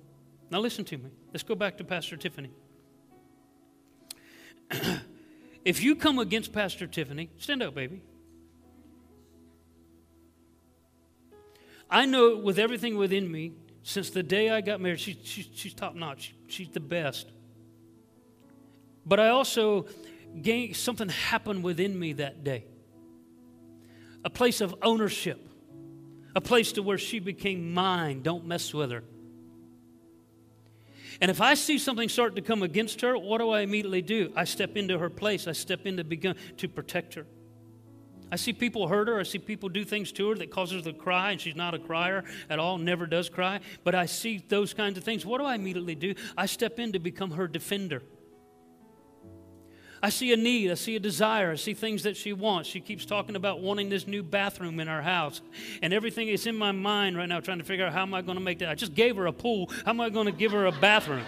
Now, 0.50 0.60
listen 0.60 0.86
to 0.86 0.98
me. 0.98 1.10
Let's 1.34 1.44
go 1.44 1.56
back 1.56 1.78
to 1.78 1.84
Pastor 1.84 2.16
Tiffany. 2.16 2.52
if 5.66 5.82
you 5.82 5.96
come 5.96 6.20
against 6.20 6.54
Pastor 6.54 6.88
Tiffany, 6.88 7.30
stand 7.38 7.64
up, 7.64 7.76
baby. 7.76 8.02
I 11.90 12.06
know 12.06 12.38
with 12.38 12.60
everything 12.60 12.98
within 12.98 13.32
me, 13.32 13.54
since 13.84 14.10
the 14.10 14.24
day 14.24 14.50
I 14.50 14.62
got 14.62 14.82
married, 14.82 15.00
she, 15.00 15.18
she, 15.24 15.50
she's 15.54 15.74
top 15.74 15.96
notch. 15.96 16.36
She's 16.48 16.70
the 16.70 16.82
best. 16.82 17.32
But 19.06 19.20
I 19.22 19.30
also 19.30 19.86
gained 20.42 20.76
something 20.76 21.08
happened 21.08 21.64
within 21.64 21.98
me 21.98 22.14
that 22.14 22.44
day. 22.44 22.66
A 24.26 24.30
place 24.30 24.60
of 24.60 24.76
ownership, 24.82 25.48
a 26.36 26.42
place 26.42 26.74
to 26.74 26.84
where 26.84 26.98
she 26.98 27.20
became 27.20 27.74
mine. 27.74 28.22
Don't 28.22 28.46
mess 28.46 28.74
with 28.74 28.92
her. 28.92 29.04
And 31.22 31.32
if 31.32 31.40
I 31.40 31.54
see 31.54 31.78
something 31.80 32.10
start 32.10 32.36
to 32.36 32.42
come 32.42 32.62
against 32.64 33.02
her, 33.02 33.18
what 33.18 33.40
do 33.40 33.50
I 33.50 33.62
immediately 33.62 34.02
do? 34.02 34.32
I 34.36 34.44
step 34.44 34.76
into 34.76 35.00
her 35.00 35.10
place. 35.10 35.48
I 35.48 35.54
step 35.54 35.86
in 35.86 35.98
to 35.98 36.04
begin 36.04 36.36
to 36.58 36.68
protect 36.68 37.16
her. 37.16 37.26
I 38.32 38.36
see 38.36 38.54
people 38.54 38.88
hurt 38.88 39.08
her. 39.08 39.20
I 39.20 39.24
see 39.24 39.40
people 39.40 39.70
do 39.70 39.86
things 39.86 40.12
to 40.14 40.30
her 40.30 40.36
that 40.36 40.52
causes 40.52 40.86
her 40.86 40.92
to 40.92 40.98
cry, 40.98 41.32
and 41.32 41.40
she's 41.40 41.56
not 41.56 41.74
a 41.74 41.80
crier 41.80 42.24
at 42.50 42.60
all, 42.60 42.78
never 42.78 43.06
does 43.06 43.30
cry. 43.30 43.60
But 43.84 43.96
I 43.96 44.06
see 44.06 44.44
those 44.50 44.74
kinds 44.74 44.98
of 44.98 45.04
things. 45.04 45.26
What 45.26 45.40
do 45.40 45.46
I 45.46 45.56
immediately 45.56 45.96
do? 45.96 46.16
I 46.38 46.46
step 46.46 46.80
in 46.80 46.92
to 46.94 47.00
become 47.00 47.32
her 47.32 47.48
defender. 47.48 48.04
I 50.02 50.10
see 50.10 50.32
a 50.32 50.38
need, 50.38 50.70
I 50.70 50.76
see 50.76 50.96
a 50.96 51.00
desire, 51.00 51.52
I 51.52 51.56
see 51.56 51.74
things 51.74 52.04
that 52.04 52.16
she 52.16 52.32
wants. 52.32 52.70
She 52.70 52.80
keeps 52.80 53.04
talking 53.06 53.36
about 53.36 53.62
wanting 53.62 53.90
this 53.90 54.06
new 54.06 54.22
bathroom 54.22 54.80
in 54.80 54.88
our 54.88 55.02
house. 55.02 55.42
And 55.82 55.92
everything 55.92 56.28
is 56.28 56.46
in 56.46 56.56
my 56.56 56.72
mind 56.72 57.18
right 57.18 57.28
now 57.28 57.40
trying 57.40 57.58
to 57.58 57.64
figure 57.64 57.86
out 57.86 57.94
how 57.94 58.04
am 58.04 58.14
I 58.14 58.22
going 58.22 58.38
to 58.38 58.44
make 58.44 58.60
that. 58.60 58.70
I 58.70 58.76
just 58.76 58.94
gave 58.94 59.16
her 59.16 59.26
a 59.26 59.34
pool. 59.34 59.72
How 59.86 59.92
am 59.92 60.02
I 60.02 60.10
going 60.10 60.28
to 60.28 60.32
give 60.32 60.52
her 60.52 60.68
a 60.68 60.72
bathroom? 60.72 61.24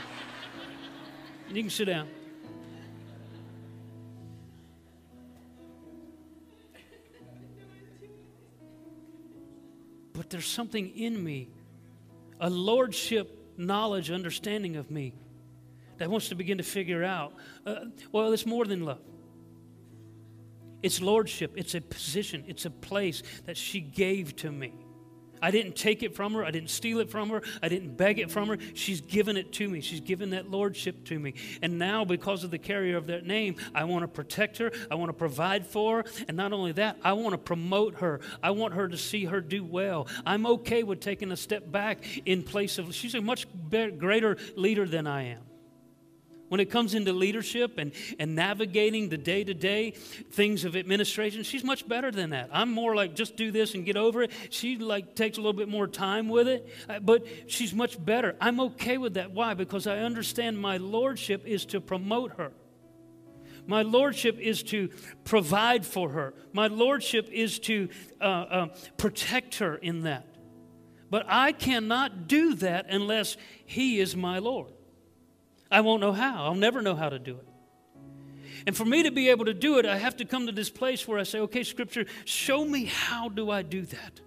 you 1.50 1.64
can 1.64 1.70
sit 1.72 1.86
down. 1.86 2.08
There's 10.30 10.48
something 10.48 10.96
in 10.96 11.24
me, 11.24 11.50
a 12.40 12.50
lordship 12.50 13.36
knowledge, 13.58 14.12
understanding 14.12 14.76
of 14.76 14.90
me 14.90 15.14
that 15.98 16.10
wants 16.10 16.30
to 16.30 16.36
begin 16.36 16.58
to 16.58 16.64
figure 16.64 17.04
out 17.04 17.34
uh, 17.66 17.86
well, 18.12 18.32
it's 18.32 18.46
more 18.46 18.66
than 18.66 18.86
love. 18.86 19.02
It's 20.82 21.02
lordship, 21.02 21.54
it's 21.56 21.76
a 21.76 21.82
position, 21.82 22.46
it's 22.48 22.66
a 22.66 22.70
place 22.70 23.22
that 23.46 23.58
she 23.58 23.82
gave 23.82 24.36
to 24.38 24.52
me. 24.52 24.74
I 25.42 25.52
didn't 25.52 25.76
take 25.76 26.04
it 26.04 26.16
from 26.16 26.34
her. 26.34 26.44
I 26.44 26.52
didn't 26.52 26.70
steal 26.70 27.00
it 27.00 27.10
from 27.10 27.30
her. 27.30 27.42
I 27.62 27.70
didn't 27.70 27.98
beg 27.98 28.20
it 28.20 28.32
from 28.32 28.50
her. 28.50 28.58
She's 28.74 29.02
given 29.02 29.38
it 29.38 29.52
to 29.54 29.70
me. 29.70 29.82
She's 29.82 30.02
given 30.02 30.32
that 30.32 30.50
lordship 30.50 31.04
to 31.06 31.20
me. 31.20 31.34
And 31.62 31.78
now, 31.78 32.06
because 32.06 32.44
of 32.44 32.52
the 32.52 32.58
carrier 32.58 32.98
of 32.98 33.08
that 33.08 33.26
name, 33.26 33.56
I 33.74 33.84
want 33.86 34.04
to 34.04 34.08
protect 34.08 34.58
her. 34.58 34.72
I 34.90 34.96
want 34.96 35.10
to 35.10 35.14
provide 35.14 35.66
for 35.66 36.04
her. 36.04 36.06
And 36.28 36.38
not 36.38 36.54
only 36.54 36.72
that, 36.74 36.98
I 37.04 37.14
want 37.14 37.34
to 37.34 37.38
promote 37.38 37.96
her. 37.96 38.20
I 38.44 38.52
want 38.52 38.74
her 38.74 38.88
to 38.88 38.98
see 38.98 39.26
her 39.26 39.42
do 39.42 39.64
well. 39.64 40.08
I'm 40.26 40.46
okay 40.46 40.84
with 40.84 41.00
taking 41.00 41.32
a 41.32 41.38
step 41.38 41.72
back 41.72 42.04
in 42.26 42.44
place 42.44 42.78
of, 42.78 42.94
she's 42.94 43.16
a 43.16 43.22
much 43.22 43.48
better, 43.54 43.92
greater 43.92 44.38
leader 44.56 44.86
than 44.86 45.08
I 45.08 45.24
am. 45.24 45.49
When 46.50 46.60
it 46.60 46.70
comes 46.70 46.94
into 46.96 47.14
leadership 47.14 47.78
and, 47.78 47.92
and 48.20 48.36
navigating 48.36 49.10
the 49.10 49.18
day 49.18 49.44
to 49.44 49.54
day 49.54 49.92
things 49.92 50.66
of 50.66 50.76
administration, 50.76 51.44
she's 51.44 51.64
much 51.64 51.88
better 51.88 52.12
than 52.12 52.32
that. 52.32 52.50
I'm 52.52 52.72
more 52.72 52.96
like 52.96 53.16
just 53.16 53.36
do 53.36 53.52
this 53.52 53.76
and 53.76 53.86
get 53.86 53.96
over 53.96 54.24
it. 54.24 54.32
She 54.50 54.78
like 54.78 55.16
takes 55.16 55.38
a 55.38 55.42
little 55.42 55.54
bit 55.54 55.70
more 55.70 55.88
time 55.88 56.28
with 56.28 56.48
it, 56.48 56.68
uh, 56.90 57.00
but 57.00 57.26
she's 57.48 57.74
much 57.74 58.04
better. 58.04 58.36
I'm 58.42 58.60
okay 58.60 58.98
with 58.98 59.14
that. 59.14 59.32
Why? 59.32 59.54
Because 59.54 59.88
I 59.88 60.00
understand 60.00 60.60
my 60.60 60.78
lordship 60.78 61.46
is 61.46 61.66
to 61.68 61.80
promote 61.80 62.34
her. 62.38 62.52
My 63.68 63.84
lordship 63.84 64.40
is 64.40 64.64
to 64.64 64.90
provide 65.24 65.86
for 65.86 66.10
her. 66.10 66.34
My 66.54 66.66
lordship 66.66 67.30
is 67.32 67.60
to 67.60 67.90
uh, 68.20 68.24
uh, 68.24 68.68
protect 68.98 69.60
her 69.60 69.76
in 69.76 70.02
that. 70.02 70.26
But 71.12 71.26
I 71.28 71.52
cannot 71.52 72.28
do 72.28 72.56
that 72.56 72.88
unless 72.90 73.38
He 73.66 74.00
is 74.00 74.16
my 74.16 74.40
Lord. 74.40 74.72
I 75.72 75.82
won't 75.82 76.02
know 76.02 76.14
how. 76.14 76.46
I'll 76.46 76.56
never 76.56 76.82
know 76.82 76.96
how 76.96 77.10
to 77.10 77.20
do 77.20 77.38
it. 77.38 77.48
And 78.66 78.76
for 78.76 78.86
me 78.86 79.04
to 79.04 79.12
be 79.12 79.30
able 79.30 79.46
to 79.46 79.54
do 79.54 79.78
it, 79.80 79.86
I 79.86 79.98
have 79.98 80.18
to 80.18 80.26
come 80.26 80.48
to 80.48 80.52
this 80.52 80.70
place 80.70 81.08
where 81.08 81.20
I 81.20 81.24
say, 81.24 81.40
okay, 81.40 81.64
Scripture, 81.64 82.06
show 82.26 82.66
me 82.66 82.86
how 82.86 83.30
do 83.30 83.50
I 83.50 83.62
do 83.62 83.84
that? 83.84 84.22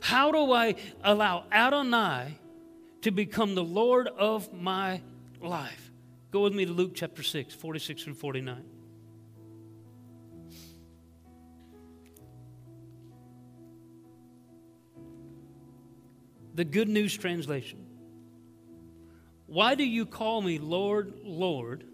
How 0.00 0.32
do 0.32 0.52
I 0.52 0.76
allow 1.04 1.44
Adonai 1.52 2.38
to 3.02 3.10
become 3.10 3.54
the 3.54 3.64
Lord 3.64 4.08
of 4.08 4.52
my 4.52 5.02
life? 5.40 5.90
Go 6.30 6.40
with 6.40 6.54
me 6.54 6.64
to 6.64 6.72
Luke 6.72 6.92
chapter 6.94 7.22
6, 7.22 7.54
46 7.54 8.04
through 8.04 8.14
49. 8.14 8.64
The 16.54 16.64
Good 16.64 16.88
News 16.88 17.16
Translation. 17.16 17.91
Why 19.52 19.74
do 19.74 19.84
you 19.84 20.06
call 20.06 20.40
me 20.40 20.58
Lord, 20.58 21.12
Lord, 21.22 21.84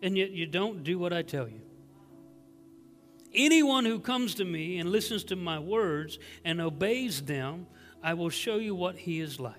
and 0.00 0.16
yet 0.16 0.30
you 0.30 0.46
don't 0.46 0.82
do 0.82 0.98
what 0.98 1.12
I 1.12 1.20
tell 1.20 1.46
you? 1.46 1.60
Anyone 3.34 3.84
who 3.84 4.00
comes 4.00 4.34
to 4.36 4.46
me 4.46 4.78
and 4.78 4.90
listens 4.90 5.24
to 5.24 5.36
my 5.36 5.58
words 5.58 6.18
and 6.46 6.58
obeys 6.58 7.20
them, 7.20 7.66
I 8.02 8.14
will 8.14 8.30
show 8.30 8.56
you 8.56 8.74
what 8.74 8.96
he 8.96 9.20
is 9.20 9.38
like. 9.38 9.56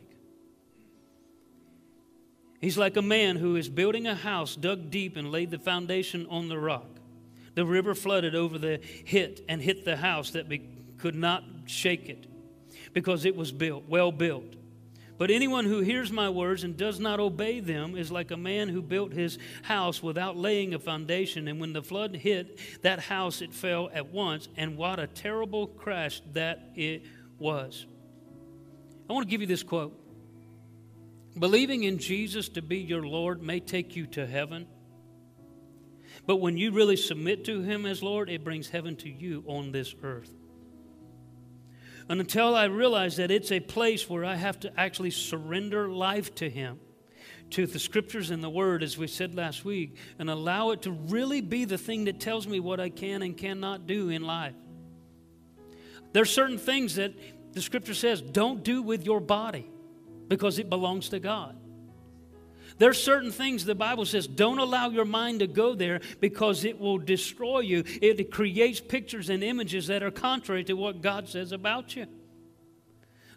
He's 2.60 2.76
like 2.76 2.98
a 2.98 3.04
man 3.04 3.36
who 3.36 3.56
is 3.56 3.70
building 3.70 4.08
a 4.08 4.16
house, 4.16 4.56
dug 4.56 4.90
deep, 4.90 5.16
and 5.16 5.32
laid 5.32 5.52
the 5.52 5.60
foundation 5.60 6.26
on 6.28 6.50
the 6.50 6.58
rock. 6.58 6.90
The 7.54 7.66
river 7.68 7.94
flooded 7.94 8.34
over 8.34 8.58
the 8.58 8.80
hit 9.06 9.46
and 9.48 9.62
hit 9.62 9.86
the 9.86 9.98
house 9.98 10.32
that 10.32 10.50
be, 10.50 10.68
could 10.98 11.14
not 11.14 11.44
shake 11.68 12.10
it 12.10 12.26
because 12.94 13.26
it 13.26 13.36
was 13.36 13.52
built, 13.52 13.84
well 13.88 14.12
built. 14.12 14.56
But 15.20 15.32
anyone 15.32 15.66
who 15.66 15.82
hears 15.82 16.14
my 16.14 16.30
words 16.30 16.64
and 16.64 16.78
does 16.78 16.98
not 16.98 17.20
obey 17.20 17.60
them 17.60 17.98
is 17.98 18.10
like 18.10 18.32
a 18.32 18.38
man 18.38 18.70
who 18.70 18.82
built 18.82 19.12
his 19.12 19.38
house 19.64 20.02
without 20.02 20.38
laying 20.38 20.74
a 20.74 20.80
foundation. 20.80 21.50
And 21.50 21.60
when 21.60 21.74
the 21.74 21.84
flood 21.84 22.16
hit 22.16 22.58
that 22.84 23.02
house, 23.02 23.42
it 23.42 23.54
fell 23.54 23.90
at 23.94 24.14
once. 24.14 24.48
And 24.56 24.78
what 24.78 24.98
a 24.98 25.08
terrible 25.08 25.68
crash 25.68 26.22
that 26.32 26.72
it 26.74 27.04
was. 27.38 27.86
I 29.10 29.14
want 29.14 29.28
to 29.28 29.30
give 29.30 29.42
you 29.42 29.48
this 29.48 29.62
quote 29.62 29.94
Believing 31.38 31.84
in 31.84 31.98
Jesus 31.98 32.48
to 32.50 32.62
be 32.62 32.78
your 32.78 33.06
Lord 33.06 33.44
may 33.44 33.60
take 33.60 33.98
you 33.98 34.08
to 34.08 34.26
heaven. 34.26 34.68
But 36.26 36.38
when 36.38 36.58
you 36.58 36.72
really 36.72 36.96
submit 36.96 37.44
to 37.46 37.62
Him 37.62 37.86
as 37.86 38.02
Lord, 38.02 38.30
it 38.30 38.46
brings 38.46 38.70
heaven 38.70 38.96
to 38.98 39.10
you 39.10 39.44
on 39.48 39.74
this 39.74 39.94
earth. 40.02 40.32
And 42.10 42.20
until 42.20 42.56
I 42.56 42.66
realize 42.66 43.18
that 43.18 43.30
it's 43.30 43.52
a 43.52 43.60
place 43.60 44.10
where 44.10 44.26
I 44.26 44.36
have 44.36 44.60
to 44.62 44.80
actually 44.80 45.12
surrender 45.12 45.90
life 45.90 46.34
to 46.36 46.50
Him, 46.50 46.80
to 47.52 47.68
the 47.68 47.78
scriptures 47.78 48.32
and 48.32 48.44
the 48.44 48.50
Word, 48.50 48.82
as 48.82 48.98
we 48.98 49.06
said 49.06 49.36
last 49.36 49.64
week, 49.64 49.96
and 50.18 50.28
allow 50.28 50.72
it 50.72 50.82
to 50.82 50.92
really 50.92 51.40
be 51.40 51.66
the 51.66 51.78
thing 51.78 52.06
that 52.06 52.20
tells 52.20 52.48
me 52.48 52.60
what 52.60 52.80
I 52.80 52.90
can 52.90 53.22
and 53.22 53.38
cannot 53.38 53.86
do 53.86 54.10
in 54.10 54.24
life. 54.24 54.56
There 56.12 56.24
are 56.24 56.26
certain 56.26 56.58
things 56.58 56.96
that 56.96 57.14
the 57.54 57.62
scripture 57.62 57.94
says 57.94 58.22
don't 58.22 58.64
do 58.64 58.82
with 58.82 59.06
your 59.06 59.20
body 59.20 59.70
because 60.28 60.58
it 60.58 60.68
belongs 60.68 61.10
to 61.10 61.20
God. 61.20 61.56
There's 62.80 63.02
certain 63.02 63.32
things 63.32 63.66
the 63.66 63.76
Bible 63.76 64.06
says 64.06 64.26
don't 64.26 64.58
allow 64.58 64.90
your 64.90 65.06
mind 65.06 65.42
to 65.42 65.48
go 65.48 65.76
there 65.76 66.00
because 66.20 66.66
it 66.66 66.80
will 66.80 66.98
destroy 66.98 67.60
you. 67.60 67.84
It 67.86 68.32
creates 68.32 68.80
pictures 68.80 69.30
and 69.30 69.44
images 69.44 69.88
that 69.88 70.02
are 70.02 70.12
contrary 70.12 70.64
to 70.64 70.74
what 70.74 71.02
God 71.02 71.30
says 71.30 71.52
about 71.52 71.96
you. 71.96 72.08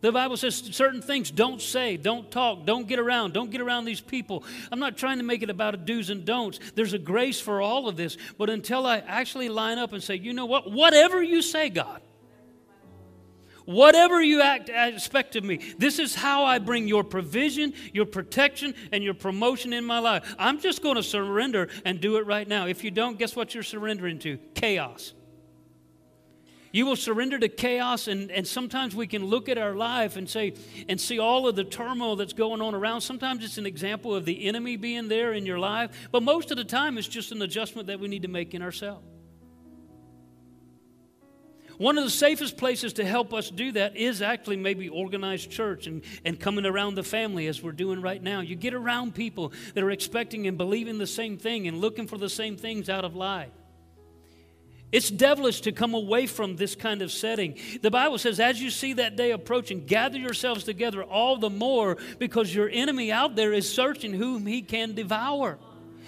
The 0.00 0.10
Bible 0.10 0.36
says 0.36 0.56
certain 0.56 1.00
things 1.00 1.30
don't 1.30 1.62
say, 1.62 1.96
don't 1.96 2.28
talk, 2.28 2.66
don't 2.66 2.88
get 2.88 2.98
around, 2.98 3.34
don't 3.34 3.50
get 3.50 3.60
around 3.60 3.84
these 3.84 4.00
people. 4.00 4.42
I'm 4.72 4.80
not 4.80 4.96
trying 4.96 5.18
to 5.18 5.24
make 5.24 5.44
it 5.44 5.50
about 5.50 5.74
a 5.74 5.76
do's 5.76 6.10
and 6.10 6.24
don'ts. 6.24 6.58
There's 6.74 6.92
a 6.92 6.98
grace 6.98 7.40
for 7.40 7.60
all 7.60 7.88
of 7.88 7.96
this. 7.96 8.16
But 8.36 8.50
until 8.50 8.84
I 8.84 8.98
actually 8.98 9.48
line 9.48 9.78
up 9.78 9.92
and 9.92 10.02
say, 10.02 10.16
you 10.16 10.32
know 10.32 10.46
what? 10.46 10.72
Whatever 10.72 11.22
you 11.22 11.40
say, 11.40 11.68
God, 11.68 12.00
Whatever 13.64 14.20
you 14.22 14.42
act, 14.42 14.68
expect 14.68 15.36
of 15.36 15.44
me, 15.44 15.58
this 15.78 15.98
is 15.98 16.14
how 16.14 16.44
I 16.44 16.58
bring 16.58 16.88
your 16.88 17.04
provision, 17.04 17.72
your 17.92 18.06
protection, 18.06 18.74
and 18.90 19.04
your 19.04 19.14
promotion 19.14 19.72
in 19.72 19.84
my 19.84 19.98
life. 19.98 20.34
I'm 20.38 20.60
just 20.60 20.82
going 20.82 20.96
to 20.96 21.02
surrender 21.02 21.68
and 21.84 22.00
do 22.00 22.16
it 22.16 22.26
right 22.26 22.46
now. 22.46 22.66
If 22.66 22.84
you 22.84 22.90
don't, 22.90 23.18
guess 23.18 23.36
what 23.36 23.54
you're 23.54 23.62
surrendering 23.62 24.18
to? 24.20 24.38
Chaos. 24.54 25.14
You 26.72 26.86
will 26.86 26.96
surrender 26.96 27.38
to 27.38 27.48
chaos, 27.50 28.08
and, 28.08 28.30
and 28.30 28.46
sometimes 28.46 28.96
we 28.96 29.06
can 29.06 29.26
look 29.26 29.50
at 29.50 29.58
our 29.58 29.74
life 29.74 30.16
and 30.16 30.28
say, 30.28 30.54
and 30.88 30.98
see 30.98 31.18
all 31.18 31.46
of 31.46 31.54
the 31.54 31.64
turmoil 31.64 32.16
that's 32.16 32.32
going 32.32 32.62
on 32.62 32.74
around. 32.74 33.02
Sometimes 33.02 33.44
it's 33.44 33.58
an 33.58 33.66
example 33.66 34.14
of 34.14 34.24
the 34.24 34.46
enemy 34.48 34.76
being 34.76 35.08
there 35.08 35.34
in 35.34 35.44
your 35.44 35.58
life, 35.58 35.90
but 36.10 36.22
most 36.22 36.50
of 36.50 36.56
the 36.56 36.64
time 36.64 36.96
it's 36.96 37.08
just 37.08 37.30
an 37.30 37.42
adjustment 37.42 37.88
that 37.88 38.00
we 38.00 38.08
need 38.08 38.22
to 38.22 38.28
make 38.28 38.54
in 38.54 38.62
ourselves. 38.62 39.06
One 41.82 41.98
of 41.98 42.04
the 42.04 42.10
safest 42.10 42.58
places 42.58 42.92
to 42.92 43.04
help 43.04 43.34
us 43.34 43.50
do 43.50 43.72
that 43.72 43.96
is 43.96 44.22
actually 44.22 44.56
maybe 44.56 44.88
organized 44.88 45.50
church 45.50 45.88
and, 45.88 46.02
and 46.24 46.38
coming 46.38 46.64
around 46.64 46.94
the 46.94 47.02
family 47.02 47.48
as 47.48 47.60
we're 47.60 47.72
doing 47.72 48.00
right 48.00 48.22
now. 48.22 48.38
You 48.38 48.54
get 48.54 48.72
around 48.72 49.16
people 49.16 49.52
that 49.74 49.82
are 49.82 49.90
expecting 49.90 50.46
and 50.46 50.56
believing 50.56 50.98
the 50.98 51.08
same 51.08 51.38
thing 51.38 51.66
and 51.66 51.80
looking 51.80 52.06
for 52.06 52.18
the 52.18 52.28
same 52.28 52.56
things 52.56 52.88
out 52.88 53.04
of 53.04 53.16
life. 53.16 53.50
It's 54.92 55.10
devilish 55.10 55.62
to 55.62 55.72
come 55.72 55.94
away 55.94 56.28
from 56.28 56.54
this 56.54 56.76
kind 56.76 57.02
of 57.02 57.10
setting. 57.10 57.58
The 57.80 57.90
Bible 57.90 58.18
says, 58.18 58.38
as 58.38 58.62
you 58.62 58.70
see 58.70 58.92
that 58.92 59.16
day 59.16 59.32
approaching, 59.32 59.84
gather 59.84 60.18
yourselves 60.18 60.62
together 60.62 61.02
all 61.02 61.36
the 61.36 61.50
more 61.50 61.96
because 62.20 62.54
your 62.54 62.68
enemy 62.68 63.10
out 63.10 63.34
there 63.34 63.52
is 63.52 63.68
searching 63.68 64.12
whom 64.12 64.46
he 64.46 64.62
can 64.62 64.94
devour. 64.94 65.58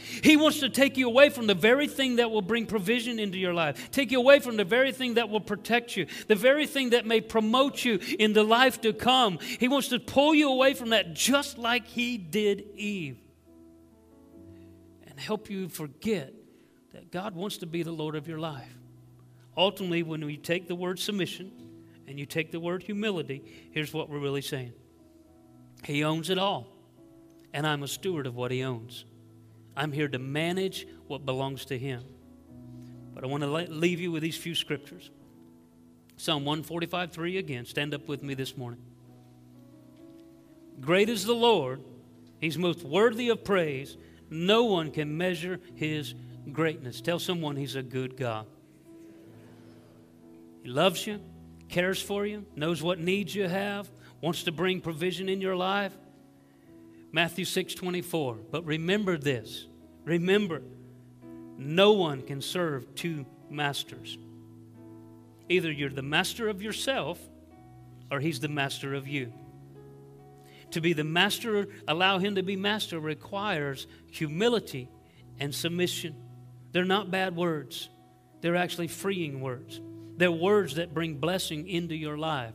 He 0.05 0.37
wants 0.37 0.61
to 0.61 0.69
take 0.69 0.97
you 0.97 1.09
away 1.09 1.31
from 1.31 1.47
the 1.47 1.55
very 1.55 1.89
thing 1.89 2.17
that 2.17 2.31
will 2.31 2.43
bring 2.43 2.67
provision 2.67 3.19
into 3.19 3.39
your 3.39 3.55
life, 3.55 3.91
take 3.91 4.11
you 4.11 4.19
away 4.19 4.41
from 4.41 4.57
the 4.57 4.65
very 4.65 4.93
thing 4.93 5.15
that 5.15 5.29
will 5.29 5.41
protect 5.41 5.97
you, 5.97 6.07
the 6.29 6.35
very 6.35 6.67
thing 6.67 6.91
that 6.91 7.07
may 7.07 7.21
promote 7.21 7.85
you 7.85 7.99
in 8.19 8.33
the 8.33 8.45
life 8.45 8.81
to 8.83 8.93
come. 8.93 9.39
He 9.39 9.69
wants 9.69 9.89
to 9.89 9.99
pull 9.99 10.35
you 10.35 10.51
away 10.51 10.75
from 10.75 10.91
that 10.91 11.15
just 11.15 11.59
like 11.59 11.87
he 11.87 12.19
did 12.19 12.65
Eve 12.75 13.19
and 15.07 15.19
help 15.19 15.49
you 15.49 15.69
forget 15.69 16.35
that 16.93 17.11
God 17.11 17.35
wants 17.35 17.59
to 17.59 17.67
be 17.67 17.83
the 17.83 17.93
Lord 17.93 18.17
of 18.17 18.27
your 18.27 18.39
life. 18.39 18.77
Ultimately, 19.57 20.03
when 20.03 20.25
we 20.25 20.37
take 20.37 20.67
the 20.67 20.75
word 20.75 20.99
submission 20.99 21.53
and 22.09 22.19
you 22.19 22.27
take 22.27 22.51
the 22.51 22.61
word 22.61 22.83
humility, 22.83 23.71
here's 23.71 23.93
what 23.93 24.09
we're 24.09 24.19
really 24.19 24.43
saying 24.43 24.73
He 25.85 26.03
owns 26.03 26.31
it 26.31 26.39
all, 26.39 26.67
and 27.53 27.67
I'm 27.67 27.83
a 27.83 27.89
steward 27.89 28.27
of 28.27 28.35
what 28.35 28.51
He 28.51 28.63
owns. 28.65 29.05
I'm 29.77 29.93
here 29.93 30.09
to 30.09 30.19
manage 30.19 30.87
what 31.07 31.27
belongs 31.27 31.65
to 31.67 31.79
Him. 31.79 32.03
But 33.15 33.25
I 33.25 33.27
want 33.27 33.43
to 33.43 33.49
leave 33.49 34.01
you 34.01 34.11
with 34.13 34.23
these 34.23 34.37
few 34.37 34.55
scriptures. 34.55 35.11
Psalm 36.17 36.45
145 36.45 37.13
3 37.13 37.39
again. 37.39 37.65
Stand 37.67 37.95
up 37.95 38.09
with 38.09 38.23
me 38.23 38.35
this 38.35 38.57
morning. 38.57 38.81
Great 40.81 41.09
is 41.09 41.25
the 41.25 41.35
Lord, 41.35 41.83
He's 42.41 42.59
most 42.59 42.83
worthy 42.83 43.29
of 43.29 43.45
praise. 43.45 43.97
No 44.31 44.65
one 44.65 44.91
can 44.91 45.17
measure 45.17 45.61
His 45.75 46.15
greatness. 46.53 47.01
Tell 47.01 47.19
someone 47.19 47.57
He's 47.57 47.77
a 47.77 47.83
good 47.83 48.17
God. 48.17 48.47
He 50.63 50.69
loves 50.69 51.07
you, 51.07 51.21
cares 51.69 52.01
for 52.01 52.27
you, 52.27 52.45
knows 52.57 52.83
what 52.83 52.99
needs 52.99 53.35
you 53.35 53.49
have, 53.49 53.89
wants 54.21 54.45
to 54.45 54.53
bring 54.53 54.81
provision 54.81 55.29
in 55.29 55.41
your 55.41 55.57
life. 55.57 55.95
Matthew 57.15 57.45
6 57.45 57.75
24. 57.75 58.39
But 58.51 58.67
remember 58.67 59.17
this 59.17 59.69
remember, 60.05 60.63
no 61.57 61.93
one 61.93 62.23
can 62.23 62.41
serve 62.41 62.93
two 62.97 63.25
masters. 63.49 64.19
Either 65.49 65.71
you're 65.71 65.91
the 65.91 66.03
master 66.03 66.49
of 66.49 66.61
yourself 66.61 67.21
or 68.11 68.19
he's 68.19 68.41
the 68.41 68.49
master 68.49 68.95
of 68.95 69.07
you. 69.07 69.33
To 70.73 70.81
be 70.81 70.93
the 70.93 71.05
master, 71.05 71.69
allow 71.87 72.19
him 72.19 72.35
to 72.35 72.43
be 72.43 72.57
master, 72.57 72.99
requires 72.99 73.87
humility 74.11 74.91
and 75.39 75.55
submission. 75.55 76.17
They're 76.73 76.85
not 76.85 77.13
bad 77.13 77.37
words, 77.37 77.91
they're 78.41 78.57
actually 78.57 78.89
freeing 78.89 79.41
words. 79.41 79.81
They're 80.17 80.33
words 80.33 80.77
that 80.77 80.93
bring 80.93 81.15
blessing 81.15 81.69
into 81.69 81.95
your 81.95 82.19
life. 82.19 82.55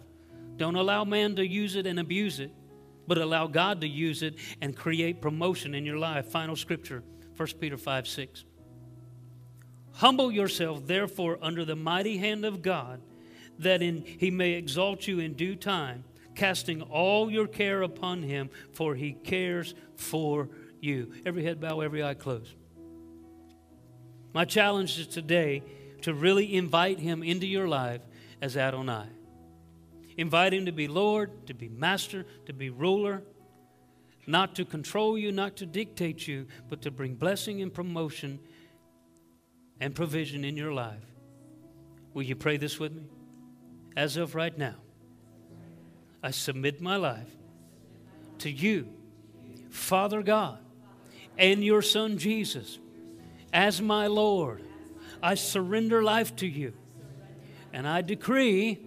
Don't 0.58 0.76
allow 0.76 1.06
man 1.06 1.38
to 1.38 1.48
use 1.48 1.78
it 1.78 1.86
and 1.86 1.98
abuse 1.98 2.42
it 2.42 2.52
but 3.10 3.18
allow 3.18 3.48
God 3.48 3.82
to 3.82 3.88
use 3.88 4.22
it 4.22 4.36
and 4.62 4.78
create 4.78 5.20
promotion 5.20 5.74
in 5.74 5.84
your 5.84 5.98
life. 5.98 6.28
Final 6.28 6.56
scripture, 6.56 7.04
1 7.36 7.48
Peter 7.60 7.76
5 7.76 8.08
6. 8.08 8.46
Humble 9.94 10.32
yourself, 10.32 10.86
therefore, 10.86 11.40
under 11.42 11.66
the 11.66 11.76
mighty 11.76 12.18
hand 12.20 12.46
of 12.46 12.62
God, 12.62 13.02
that 13.58 13.82
in, 13.82 14.04
he 14.06 14.30
may 14.30 14.52
exalt 14.52 15.08
you 15.08 15.20
in 15.20 15.34
due 15.34 15.56
time, 15.56 16.04
casting 16.36 16.84
all 16.84 17.32
your 17.32 17.48
care 17.48 17.82
upon 17.82 18.22
him, 18.22 18.52
for 18.74 18.94
he 18.94 19.14
cares 19.14 19.74
for 19.96 20.48
you. 20.80 21.12
Every 21.26 21.44
head 21.44 21.60
bow, 21.60 21.82
every 21.82 22.04
eye 22.04 22.14
closed. 22.14 22.54
My 24.34 24.46
challenge 24.46 25.00
is 25.00 25.08
today 25.08 25.64
to 26.04 26.14
really 26.14 26.56
invite 26.56 27.00
him 27.00 27.24
into 27.24 27.48
your 27.48 27.68
life 27.68 28.02
as 28.40 28.56
Adonai. 28.56 29.08
Invite 30.20 30.54
him 30.54 30.66
to 30.66 30.74
be 30.74 30.90
Lord, 30.90 31.48
to 31.48 31.54
be 31.54 31.70
master, 31.70 32.26
to 32.46 32.52
be 32.52 32.70
ruler, 32.70 33.24
not 34.28 34.54
to 34.56 34.66
control 34.66 35.18
you, 35.18 35.32
not 35.32 35.56
to 35.56 35.66
dictate 35.66 36.28
you, 36.28 36.46
but 36.68 36.82
to 36.82 36.92
bring 36.92 37.16
blessing 37.16 37.62
and 37.62 37.74
promotion 37.74 38.38
and 39.80 39.96
provision 39.96 40.44
in 40.44 40.58
your 40.58 40.74
life. 40.74 41.06
Will 42.14 42.24
you 42.24 42.36
pray 42.36 42.58
this 42.58 42.78
with 42.78 42.94
me? 42.94 43.04
As 43.96 44.18
of 44.18 44.36
right 44.36 44.58
now, 44.58 44.76
I 46.22 46.32
submit 46.32 46.82
my 46.82 46.98
life 46.98 47.34
to 48.40 48.52
you, 48.52 48.90
Father 49.70 50.22
God, 50.22 50.60
and 51.38 51.64
your 51.64 51.82
Son 51.82 52.18
Jesus, 52.18 52.78
as 53.54 53.82
my 53.82 54.08
Lord. 54.08 54.66
I 55.24 55.36
surrender 55.36 56.04
life 56.04 56.36
to 56.36 56.46
you. 56.46 56.74
And 57.72 57.88
I 57.88 58.02
decree, 58.02 58.86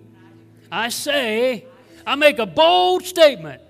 I 0.73 0.89
say, 0.89 1.66
I 2.07 2.14
make 2.14 2.39
a 2.39 2.47
bold 2.47 3.05
statement 3.05 3.61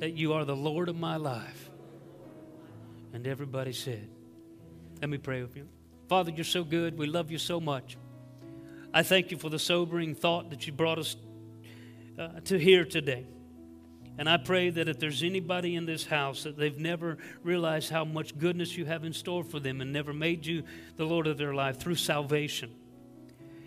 that 0.00 0.14
you 0.14 0.32
are 0.32 0.44
the 0.44 0.56
Lord 0.56 0.88
of 0.88 0.96
my 0.96 1.16
life. 1.16 1.70
And 3.12 3.28
everybody 3.28 3.72
said, 3.72 4.08
Let 5.00 5.08
me 5.08 5.18
pray 5.18 5.40
with 5.40 5.56
you. 5.56 5.68
Father, 6.08 6.32
you're 6.32 6.44
so 6.44 6.64
good. 6.64 6.98
We 6.98 7.06
love 7.06 7.30
you 7.30 7.38
so 7.38 7.60
much. 7.60 7.96
I 8.92 9.04
thank 9.04 9.30
you 9.30 9.38
for 9.38 9.50
the 9.50 9.58
sobering 9.58 10.16
thought 10.16 10.50
that 10.50 10.66
you 10.66 10.72
brought 10.72 10.98
us 10.98 11.14
uh, 12.18 12.40
to 12.46 12.58
hear 12.58 12.84
today. 12.84 13.26
And 14.18 14.28
I 14.28 14.36
pray 14.36 14.70
that 14.70 14.88
if 14.88 14.98
there's 14.98 15.22
anybody 15.22 15.76
in 15.76 15.86
this 15.86 16.06
house 16.06 16.42
that 16.42 16.56
they've 16.56 16.78
never 16.78 17.18
realized 17.44 17.90
how 17.90 18.04
much 18.04 18.36
goodness 18.36 18.76
you 18.76 18.84
have 18.84 19.04
in 19.04 19.12
store 19.12 19.44
for 19.44 19.60
them 19.60 19.80
and 19.80 19.92
never 19.92 20.12
made 20.12 20.44
you 20.44 20.64
the 20.96 21.04
Lord 21.04 21.28
of 21.28 21.38
their 21.38 21.54
life 21.54 21.78
through 21.78 21.96
salvation, 21.96 22.74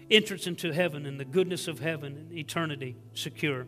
entrance 0.10 0.48
into 0.48 0.74
heaven 0.74 1.06
and 1.06 1.20
the 1.20 1.26
goodness 1.26 1.68
of 1.68 1.80
heaven 1.80 2.18
and 2.18 2.32
eternity 2.32 2.96
secure. 3.14 3.68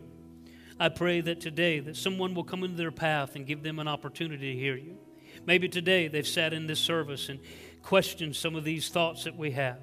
I 0.78 0.88
pray 0.88 1.20
that 1.20 1.40
today 1.40 1.80
that 1.80 1.96
someone 1.96 2.34
will 2.34 2.44
come 2.44 2.64
into 2.64 2.76
their 2.76 2.90
path 2.90 3.36
and 3.36 3.46
give 3.46 3.62
them 3.62 3.78
an 3.78 3.88
opportunity 3.88 4.52
to 4.52 4.58
hear 4.58 4.76
you. 4.76 4.96
Maybe 5.46 5.68
today 5.68 6.08
they've 6.08 6.26
sat 6.26 6.52
in 6.52 6.66
this 6.66 6.80
service 6.80 7.28
and 7.28 7.38
questioned 7.82 8.36
some 8.36 8.56
of 8.56 8.64
these 8.64 8.88
thoughts 8.88 9.24
that 9.24 9.36
we 9.36 9.50
have. 9.52 9.78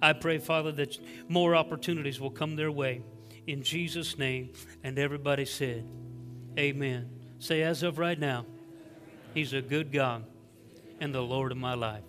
I 0.00 0.12
pray, 0.12 0.38
Father, 0.38 0.72
that 0.72 0.98
more 1.28 1.54
opportunities 1.54 2.20
will 2.20 2.30
come 2.30 2.56
their 2.56 2.70
way. 2.70 3.02
In 3.46 3.62
Jesus' 3.62 4.18
name. 4.18 4.50
And 4.82 4.98
everybody 4.98 5.44
said, 5.44 5.86
Amen. 6.58 7.10
Say, 7.38 7.62
as 7.62 7.82
of 7.82 7.98
right 7.98 8.18
now, 8.18 8.46
He's 9.34 9.52
a 9.52 9.62
good 9.62 9.92
God 9.92 10.24
and 11.00 11.14
the 11.14 11.22
Lord 11.22 11.52
of 11.52 11.58
my 11.58 11.74
life. 11.74 12.04